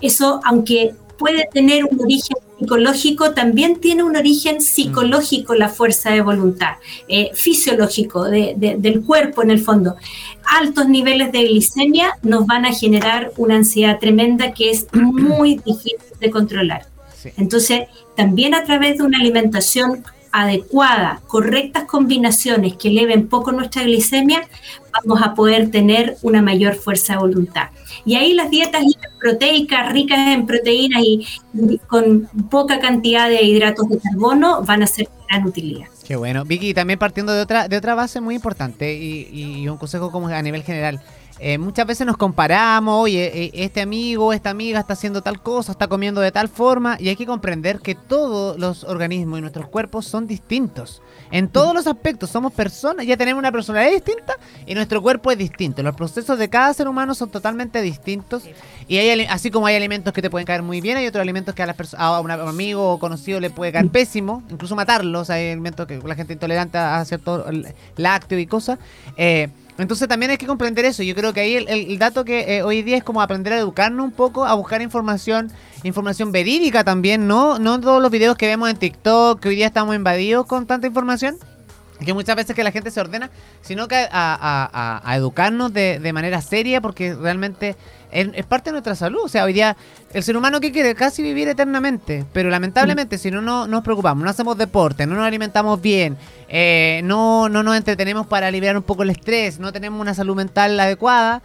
Eso, 0.00 0.40
aunque 0.44 0.94
puede 1.16 1.48
tener 1.52 1.84
un 1.84 2.00
origen 2.00 2.36
psicológico, 2.58 3.32
también 3.32 3.80
tiene 3.80 4.02
un 4.02 4.16
origen 4.16 4.60
psicológico 4.60 5.54
la 5.54 5.68
fuerza 5.68 6.10
de 6.10 6.20
voluntad, 6.20 6.76
eh, 7.08 7.30
fisiológico 7.34 8.24
del 8.24 9.02
cuerpo 9.04 9.42
en 9.42 9.50
el 9.50 9.60
fondo. 9.60 9.96
Altos 10.44 10.88
niveles 10.88 11.30
de 11.32 11.44
glicemia 11.44 12.18
nos 12.22 12.46
van 12.46 12.64
a 12.64 12.72
generar 12.72 13.32
una 13.36 13.56
ansiedad 13.56 13.98
tremenda 13.98 14.52
que 14.52 14.70
es 14.70 14.86
muy 14.92 15.56
difícil 15.64 15.96
de 16.20 16.30
controlar. 16.30 16.86
Entonces, 17.36 17.82
también 18.16 18.54
a 18.54 18.64
través 18.64 18.98
de 18.98 19.04
una 19.04 19.18
alimentación 19.18 20.04
adecuada, 20.30 21.20
correctas 21.26 21.84
combinaciones 21.84 22.76
que 22.76 22.88
eleven 22.88 23.28
poco 23.28 23.52
nuestra 23.52 23.82
glicemia, 23.82 24.48
vamos 24.92 25.22
a 25.22 25.34
poder 25.34 25.70
tener 25.70 26.16
una 26.22 26.42
mayor 26.42 26.74
fuerza 26.74 27.14
de 27.14 27.20
voluntad. 27.20 27.68
Y 28.04 28.16
ahí 28.16 28.34
las 28.34 28.50
dietas 28.50 28.82
proteicas, 29.18 29.92
ricas 29.92 30.18
en 30.28 30.46
proteínas 30.46 31.02
y, 31.02 31.26
con 31.86 32.28
poca 32.50 32.78
cantidad 32.80 33.28
de 33.28 33.42
hidratos 33.42 33.88
de 33.88 33.98
carbono 33.98 34.62
van 34.62 34.82
a 34.82 34.86
ser 34.86 35.06
de 35.06 35.12
gran 35.28 35.46
utilidad. 35.46 35.86
Qué 36.06 36.16
bueno. 36.16 36.44
Vicky, 36.44 36.72
también 36.74 36.98
partiendo 36.98 37.32
de 37.32 37.42
otra, 37.42 37.68
de 37.68 37.76
otra 37.76 37.94
base 37.94 38.20
muy 38.20 38.34
importante 38.34 38.94
y, 38.94 39.28
y 39.32 39.68
un 39.68 39.76
consejo 39.76 40.10
como 40.10 40.28
a 40.28 40.42
nivel 40.42 40.62
general. 40.62 41.00
Eh, 41.40 41.58
muchas 41.58 41.86
veces 41.86 42.06
nos 42.06 42.16
comparamos, 42.16 43.04
oye, 43.04 43.44
eh, 43.44 43.50
este 43.54 43.80
amigo, 43.80 44.32
esta 44.32 44.50
amiga 44.50 44.80
está 44.80 44.94
haciendo 44.94 45.22
tal 45.22 45.40
cosa, 45.40 45.72
está 45.72 45.86
comiendo 45.86 46.20
de 46.20 46.32
tal 46.32 46.48
forma, 46.48 46.96
y 46.98 47.08
hay 47.08 47.16
que 47.16 47.26
comprender 47.26 47.78
que 47.80 47.94
todos 47.94 48.58
los 48.58 48.84
organismos 48.84 49.38
y 49.38 49.42
nuestros 49.42 49.68
cuerpos 49.68 50.06
son 50.06 50.26
distintos. 50.26 51.02
En 51.30 51.48
todos 51.48 51.74
los 51.74 51.86
aspectos, 51.86 52.30
somos 52.30 52.52
personas, 52.52 53.06
ya 53.06 53.16
tenemos 53.16 53.38
una 53.38 53.52
personalidad 53.52 53.92
distinta 53.92 54.34
y 54.66 54.74
nuestro 54.74 55.02
cuerpo 55.02 55.30
es 55.30 55.38
distinto. 55.38 55.82
Los 55.82 55.94
procesos 55.94 56.38
de 56.38 56.48
cada 56.48 56.72
ser 56.72 56.88
humano 56.88 57.14
son 57.14 57.30
totalmente 57.30 57.82
distintos. 57.82 58.44
Y 58.86 58.96
hay, 58.96 59.26
así 59.26 59.50
como 59.50 59.66
hay 59.66 59.76
alimentos 59.76 60.12
que 60.12 60.22
te 60.22 60.30
pueden 60.30 60.46
caer 60.46 60.62
muy 60.62 60.80
bien, 60.80 60.96
hay 60.96 61.06
otros 61.06 61.20
alimentos 61.20 61.54
que 61.54 61.62
a, 61.62 61.74
a 61.98 62.20
un 62.20 62.30
amigo 62.30 62.92
o 62.92 62.98
conocido 62.98 63.40
le 63.40 63.50
puede 63.50 63.72
caer 63.72 63.88
pésimo, 63.88 64.42
incluso 64.50 64.74
matarlos. 64.74 65.28
Hay 65.30 65.50
alimentos 65.50 65.86
que 65.86 65.98
la 65.98 66.14
gente 66.14 66.32
intolerante 66.32 66.78
a 66.78 67.04
cierto 67.04 67.44
lácteo 67.96 68.38
y 68.38 68.46
cosas. 68.46 68.78
Eh, 69.16 69.48
entonces 69.78 70.08
también 70.08 70.30
hay 70.30 70.36
que 70.38 70.46
comprender 70.46 70.84
eso. 70.84 71.02
Yo 71.02 71.14
creo 71.14 71.32
que 71.32 71.40
ahí 71.40 71.54
el, 71.56 71.98
dato 71.98 72.24
que 72.24 72.56
eh, 72.56 72.62
hoy 72.62 72.82
día 72.82 72.96
es 72.96 73.04
como 73.04 73.22
aprender 73.22 73.52
a 73.52 73.58
educarnos 73.58 74.04
un 74.04 74.12
poco, 74.12 74.44
a 74.44 74.54
buscar 74.54 74.82
información, 74.82 75.52
información 75.84 76.32
verídica 76.32 76.82
también, 76.82 77.28
¿no? 77.28 77.58
No 77.58 77.80
todos 77.80 78.02
los 78.02 78.10
videos 78.10 78.36
que 78.36 78.46
vemos 78.46 78.68
en 78.68 78.76
TikTok, 78.76 79.40
que 79.40 79.48
hoy 79.48 79.56
día 79.56 79.66
estamos 79.66 79.94
invadidos 79.94 80.46
con 80.46 80.66
tanta 80.66 80.88
información 80.88 81.36
que 82.04 82.14
muchas 82.14 82.36
veces 82.36 82.54
que 82.54 82.62
la 82.62 82.70
gente 82.70 82.90
se 82.90 83.00
ordena, 83.00 83.30
sino 83.60 83.88
que 83.88 84.06
a, 84.10 85.14
educarnos 85.16 85.72
de, 85.72 86.10
manera 86.12 86.40
seria, 86.40 86.80
porque 86.80 87.14
realmente 87.14 87.76
es, 88.10 88.46
parte 88.46 88.70
de 88.70 88.72
nuestra 88.72 88.94
salud. 88.94 89.20
O 89.24 89.28
sea, 89.28 89.44
hoy 89.44 89.52
día 89.52 89.76
el 90.12 90.22
ser 90.22 90.36
humano 90.36 90.60
que 90.60 90.72
quiere 90.72 90.94
casi 90.94 91.22
vivir 91.22 91.48
eternamente, 91.48 92.24
pero 92.32 92.50
lamentablemente 92.50 93.16
mm. 93.16 93.18
si 93.18 93.30
no, 93.30 93.40
no 93.40 93.66
nos 93.66 93.82
preocupamos, 93.82 94.24
no 94.24 94.30
hacemos 94.30 94.56
deporte, 94.56 95.06
no 95.06 95.14
nos 95.16 95.26
alimentamos 95.26 95.80
bien, 95.80 96.16
eh, 96.48 97.00
no, 97.04 97.48
no 97.48 97.62
nos 97.62 97.76
entretenemos 97.76 98.26
para 98.26 98.46
aliviar 98.46 98.76
un 98.76 98.82
poco 98.82 99.02
el 99.02 99.10
estrés, 99.10 99.58
no 99.58 99.72
tenemos 99.72 100.00
una 100.00 100.14
salud 100.14 100.36
mental 100.36 100.78
adecuada, 100.78 101.42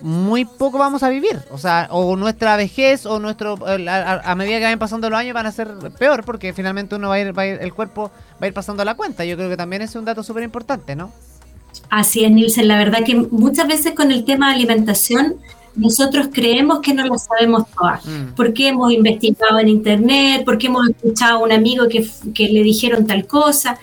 muy 0.00 0.44
poco 0.44 0.78
vamos 0.78 1.02
a 1.02 1.08
vivir. 1.08 1.40
O 1.50 1.58
sea, 1.58 1.88
o 1.90 2.16
nuestra 2.16 2.56
vejez 2.56 3.06
o 3.06 3.18
nuestro. 3.18 3.58
A, 3.64 4.34
medida 4.34 4.58
que 4.58 4.64
vayan 4.64 4.78
pasando 4.78 5.10
los 5.10 5.18
años 5.18 5.34
van 5.34 5.46
a 5.46 5.52
ser 5.52 5.68
peor 5.98 6.24
porque 6.24 6.52
finalmente 6.52 6.94
uno 6.94 7.08
va 7.08 7.14
a 7.14 7.20
ir, 7.20 7.36
va 7.36 7.42
a 7.42 7.46
ir 7.46 7.58
el 7.60 7.72
cuerpo 7.72 8.10
va 8.40 8.44
a 8.44 8.46
ir 8.46 8.54
pasando 8.54 8.84
la 8.84 8.94
cuenta. 8.94 9.24
Yo 9.24 9.36
creo 9.36 9.48
que 9.48 9.56
también 9.56 9.82
es 9.82 9.94
un 9.94 10.04
dato 10.04 10.22
súper 10.22 10.42
importante, 10.42 10.94
¿no? 10.94 11.12
Así 11.90 12.24
es, 12.24 12.30
Nielsen. 12.30 12.68
La 12.68 12.78
verdad 12.78 13.00
que 13.04 13.14
muchas 13.14 13.66
veces 13.66 13.94
con 13.94 14.10
el 14.10 14.24
tema 14.24 14.48
de 14.48 14.54
alimentación 14.56 15.36
nosotros 15.74 16.28
creemos 16.32 16.80
que 16.80 16.92
no 16.92 17.06
lo 17.06 17.16
sabemos 17.18 17.64
todas, 17.78 18.04
mm. 18.04 18.34
porque 18.34 18.68
hemos 18.68 18.92
investigado 18.92 19.60
en 19.60 19.68
internet, 19.68 20.42
porque 20.44 20.66
hemos 20.66 20.88
escuchado 20.88 21.38
a 21.38 21.42
un 21.42 21.52
amigo 21.52 21.88
que, 21.88 22.04
que 22.34 22.48
le 22.48 22.64
dijeron 22.64 23.06
tal 23.06 23.26
cosa, 23.26 23.78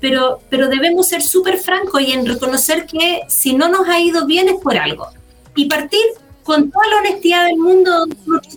pero, 0.00 0.40
pero 0.50 0.68
debemos 0.68 1.06
ser 1.06 1.22
súper 1.22 1.58
francos 1.58 2.02
y 2.02 2.12
en 2.12 2.26
reconocer 2.26 2.86
que 2.86 3.20
si 3.28 3.54
no 3.54 3.68
nos 3.68 3.88
ha 3.88 4.00
ido 4.00 4.26
bien 4.26 4.48
es 4.48 4.56
por 4.60 4.76
algo 4.76 5.06
y 5.56 5.66
partir 5.66 6.02
con 6.46 6.70
toda 6.70 6.86
la 6.86 6.98
honestidad 6.98 7.46
del 7.46 7.58
mundo 7.58 8.06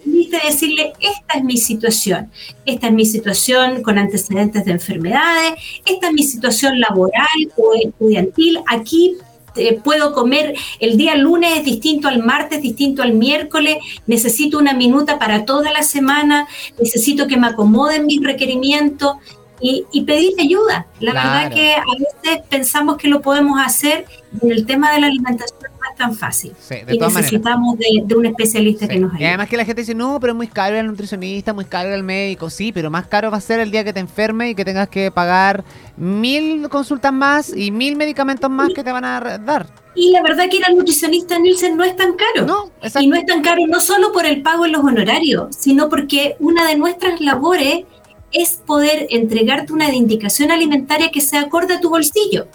y 0.05 0.29
decirle, 0.29 0.93
esta 0.99 1.39
es 1.39 1.43
mi 1.43 1.57
situación, 1.57 2.29
esta 2.65 2.87
es 2.87 2.93
mi 2.93 3.05
situación 3.05 3.81
con 3.81 3.97
antecedentes 3.97 4.63
de 4.65 4.73
enfermedades, 4.73 5.53
esta 5.85 6.07
es 6.07 6.13
mi 6.13 6.23
situación 6.23 6.79
laboral 6.79 7.25
o 7.57 7.73
estudiantil, 7.73 8.59
aquí 8.67 9.17
eh, 9.55 9.79
puedo 9.83 10.13
comer. 10.13 10.53
El 10.79 10.97
día 10.97 11.15
lunes 11.15 11.57
es 11.57 11.65
distinto 11.65 12.07
al 12.07 12.23
martes, 12.23 12.61
distinto 12.61 13.01
al 13.01 13.13
miércoles, 13.13 13.77
necesito 14.05 14.59
una 14.59 14.73
minuta 14.73 15.17
para 15.17 15.45
toda 15.45 15.71
la 15.71 15.81
semana, 15.81 16.47
necesito 16.79 17.25
que 17.25 17.37
me 17.37 17.47
acomoden 17.47 18.05
mis 18.05 18.21
requerimientos 18.21 19.15
y, 19.61 20.03
pedir 20.03 20.33
ayuda. 20.39 20.85
La 20.99 21.13
verdad 21.13 21.51
que 21.51 21.73
a 21.73 21.83
veces 22.23 22.45
pensamos 22.49 22.97
que 22.97 23.09
lo 23.09 23.21
podemos 23.21 23.59
hacer 23.59 24.05
en 24.41 24.51
el 24.51 24.65
tema 24.65 24.93
de 24.93 25.01
la 25.01 25.07
alimentación 25.07 25.68
tan 25.97 26.15
fácil. 26.15 26.53
y 26.87 26.97
necesitamos 26.97 27.77
de, 27.77 28.15
un 28.15 28.25
especialista 28.25 28.87
que 28.87 28.99
nos 28.99 29.11
ayude. 29.11 29.23
Y 29.23 29.27
además 29.27 29.49
que 29.49 29.57
la 29.57 29.65
gente 29.65 29.81
dice, 29.81 29.95
no, 29.95 30.19
pero 30.19 30.33
es 30.33 30.37
muy 30.37 30.47
caro 30.47 30.77
el 30.77 30.87
nutricionista, 30.87 31.53
muy 31.53 31.65
caro 31.65 31.93
el 31.93 32.03
médico. 32.03 32.49
Sí, 32.49 32.71
pero 32.71 32.89
más 32.89 33.07
caro 33.07 33.31
va 33.31 33.37
a 33.37 33.41
ser 33.41 33.59
el 33.59 33.71
día 33.71 33.83
que 33.83 33.93
te 33.93 33.99
enfermes 33.99 34.51
y 34.51 34.55
que 34.55 34.65
tengas 34.65 34.89
que 34.89 35.11
pagar 35.11 35.63
mil 35.97 36.67
consultas 36.69 37.13
más 37.13 37.55
y 37.55 37.71
mil 37.71 37.95
medicamentos 37.95 38.49
más 38.49 38.69
que 38.73 38.83
te 38.83 38.91
van 38.91 39.05
a 39.05 39.37
dar. 39.37 39.67
Y 39.95 40.11
la 40.11 40.21
verdad 40.21 40.47
que 40.49 40.57
ir 40.57 40.65
al 40.65 40.75
nutricionista 40.75 41.37
Nielsen 41.37 41.75
no 41.75 41.83
es 41.83 41.95
tan 41.95 42.13
caro. 42.13 42.45
No, 42.45 42.71
y 43.01 43.07
no 43.07 43.15
es 43.17 43.25
tan 43.25 43.41
caro 43.41 43.67
no 43.67 43.81
solo 43.81 44.11
por 44.11 44.25
el 44.25 44.41
pago 44.41 44.65
en 44.65 44.71
los 44.71 44.83
honorarios, 44.83 45.55
sino 45.57 45.89
porque 45.89 46.35
una 46.39 46.67
de 46.67 46.77
nuestras 46.77 47.19
labores 47.19 47.85
es 48.31 48.61
poder 48.65 49.07
entregarte 49.09 49.73
una 49.73 49.93
indicación 49.93 50.51
alimentaria 50.51 51.09
que 51.11 51.21
se 51.21 51.37
acorde 51.37 51.75
a 51.75 51.79
tu 51.79 51.89
bolsillo. 51.89 52.47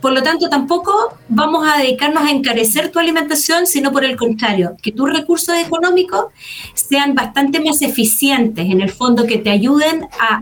Por 0.00 0.12
lo 0.12 0.22
tanto, 0.22 0.48
tampoco 0.48 1.16
vamos 1.28 1.66
a 1.66 1.78
dedicarnos 1.78 2.24
a 2.24 2.30
encarecer 2.30 2.90
tu 2.90 2.98
alimentación, 2.98 3.66
sino 3.66 3.92
por 3.92 4.04
el 4.04 4.16
contrario, 4.16 4.76
que 4.82 4.92
tus 4.92 5.10
recursos 5.10 5.54
económicos 5.56 6.26
sean 6.74 7.14
bastante 7.14 7.60
más 7.60 7.80
eficientes, 7.82 8.66
en 8.66 8.80
el 8.80 8.90
fondo, 8.90 9.24
que 9.26 9.38
te 9.38 9.50
ayuden 9.50 10.06
a, 10.20 10.40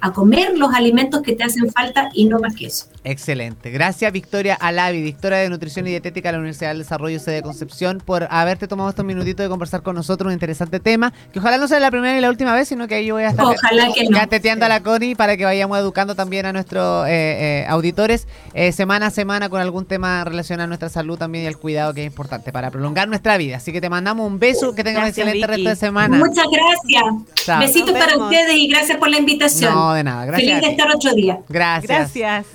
a, 0.00 0.12
comer 0.12 0.56
los 0.58 0.72
alimentos 0.74 1.22
que 1.22 1.34
te 1.34 1.44
hacen 1.44 1.70
falta 1.70 2.08
y 2.14 2.24
no 2.26 2.38
más 2.38 2.54
que 2.54 2.66
eso. 2.66 2.86
Excelente. 3.04 3.70
Gracias, 3.70 4.10
Victoria 4.12 4.54
Alavi, 4.54 4.98
directora 4.98 5.38
de 5.38 5.50
Nutrición 5.50 5.86
y 5.86 5.90
Dietética 5.90 6.30
de 6.30 6.32
la 6.32 6.38
Universidad 6.38 6.70
del 6.70 6.78
Desarrollo 6.78 7.20
C 7.20 7.30
de 7.30 7.42
Concepción, 7.42 7.98
por 8.04 8.26
haberte 8.30 8.66
tomado 8.66 8.88
estos 8.88 9.04
minutitos 9.04 9.44
de 9.44 9.50
conversar 9.50 9.82
con 9.82 9.94
nosotros 9.94 10.28
un 10.28 10.32
interesante 10.32 10.80
tema, 10.80 11.12
que 11.32 11.38
ojalá 11.38 11.58
no 11.58 11.68
sea 11.68 11.78
la 11.80 11.90
primera 11.90 12.16
y 12.16 12.20
la 12.20 12.30
última 12.30 12.54
vez, 12.54 12.68
sino 12.68 12.88
que 12.88 12.96
ahí 12.96 13.06
yo 13.06 13.14
voy 13.14 13.24
a 13.24 13.28
estar... 13.28 13.44
Ojalá 13.44 13.92
que 13.92 14.08
no 14.08 14.18
teteando 14.28 14.66
a 14.66 14.68
la 14.68 14.82
Connie 14.82 15.14
para 15.14 15.36
que 15.36 15.44
vayamos 15.44 15.78
educando 15.78 16.14
también 16.14 16.46
a 16.46 16.52
nuestros 16.52 17.06
eh, 17.06 17.10
eh, 17.10 17.66
auditores 17.68 18.26
eh, 18.52 18.72
semana 18.72 19.06
a 19.06 19.10
semana 19.10 19.48
con 19.48 19.60
algún 19.60 19.86
tema 19.86 20.24
relacionado 20.24 20.64
a 20.64 20.66
nuestra 20.68 20.88
salud 20.88 21.18
también 21.18 21.44
y 21.44 21.46
al 21.46 21.58
cuidado 21.58 21.94
que 21.94 22.02
es 22.02 22.06
importante 22.06 22.52
para 22.52 22.70
prolongar 22.70 23.08
nuestra 23.08 23.36
vida. 23.36 23.56
Así 23.56 23.72
que 23.72 23.80
te 23.80 23.90
mandamos 23.90 24.26
un 24.26 24.38
beso, 24.38 24.74
que 24.74 24.84
tengan 24.84 25.02
un 25.02 25.08
excelente 25.08 25.46
resto 25.46 25.68
de 25.68 25.76
semana. 25.76 26.16
Muchas 26.16 26.46
gracias. 26.50 27.60
Besitos 27.60 27.92
para 27.92 28.16
ustedes 28.16 28.54
y 28.54 28.68
gracias 28.68 28.98
por 28.98 29.08
la 29.08 29.18
invitación. 29.18 29.74
No, 29.74 29.94
de 29.94 30.04
nada. 30.04 30.26
Gracias. 30.26 30.48
Feliz 30.48 30.62
de 30.62 30.70
estar 30.72 30.94
otro 30.94 31.14
día. 31.14 31.38
Gracias. 31.48 32.14
Gracias. 32.14 32.46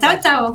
chao, 0.00 0.20
chao. 0.22 0.54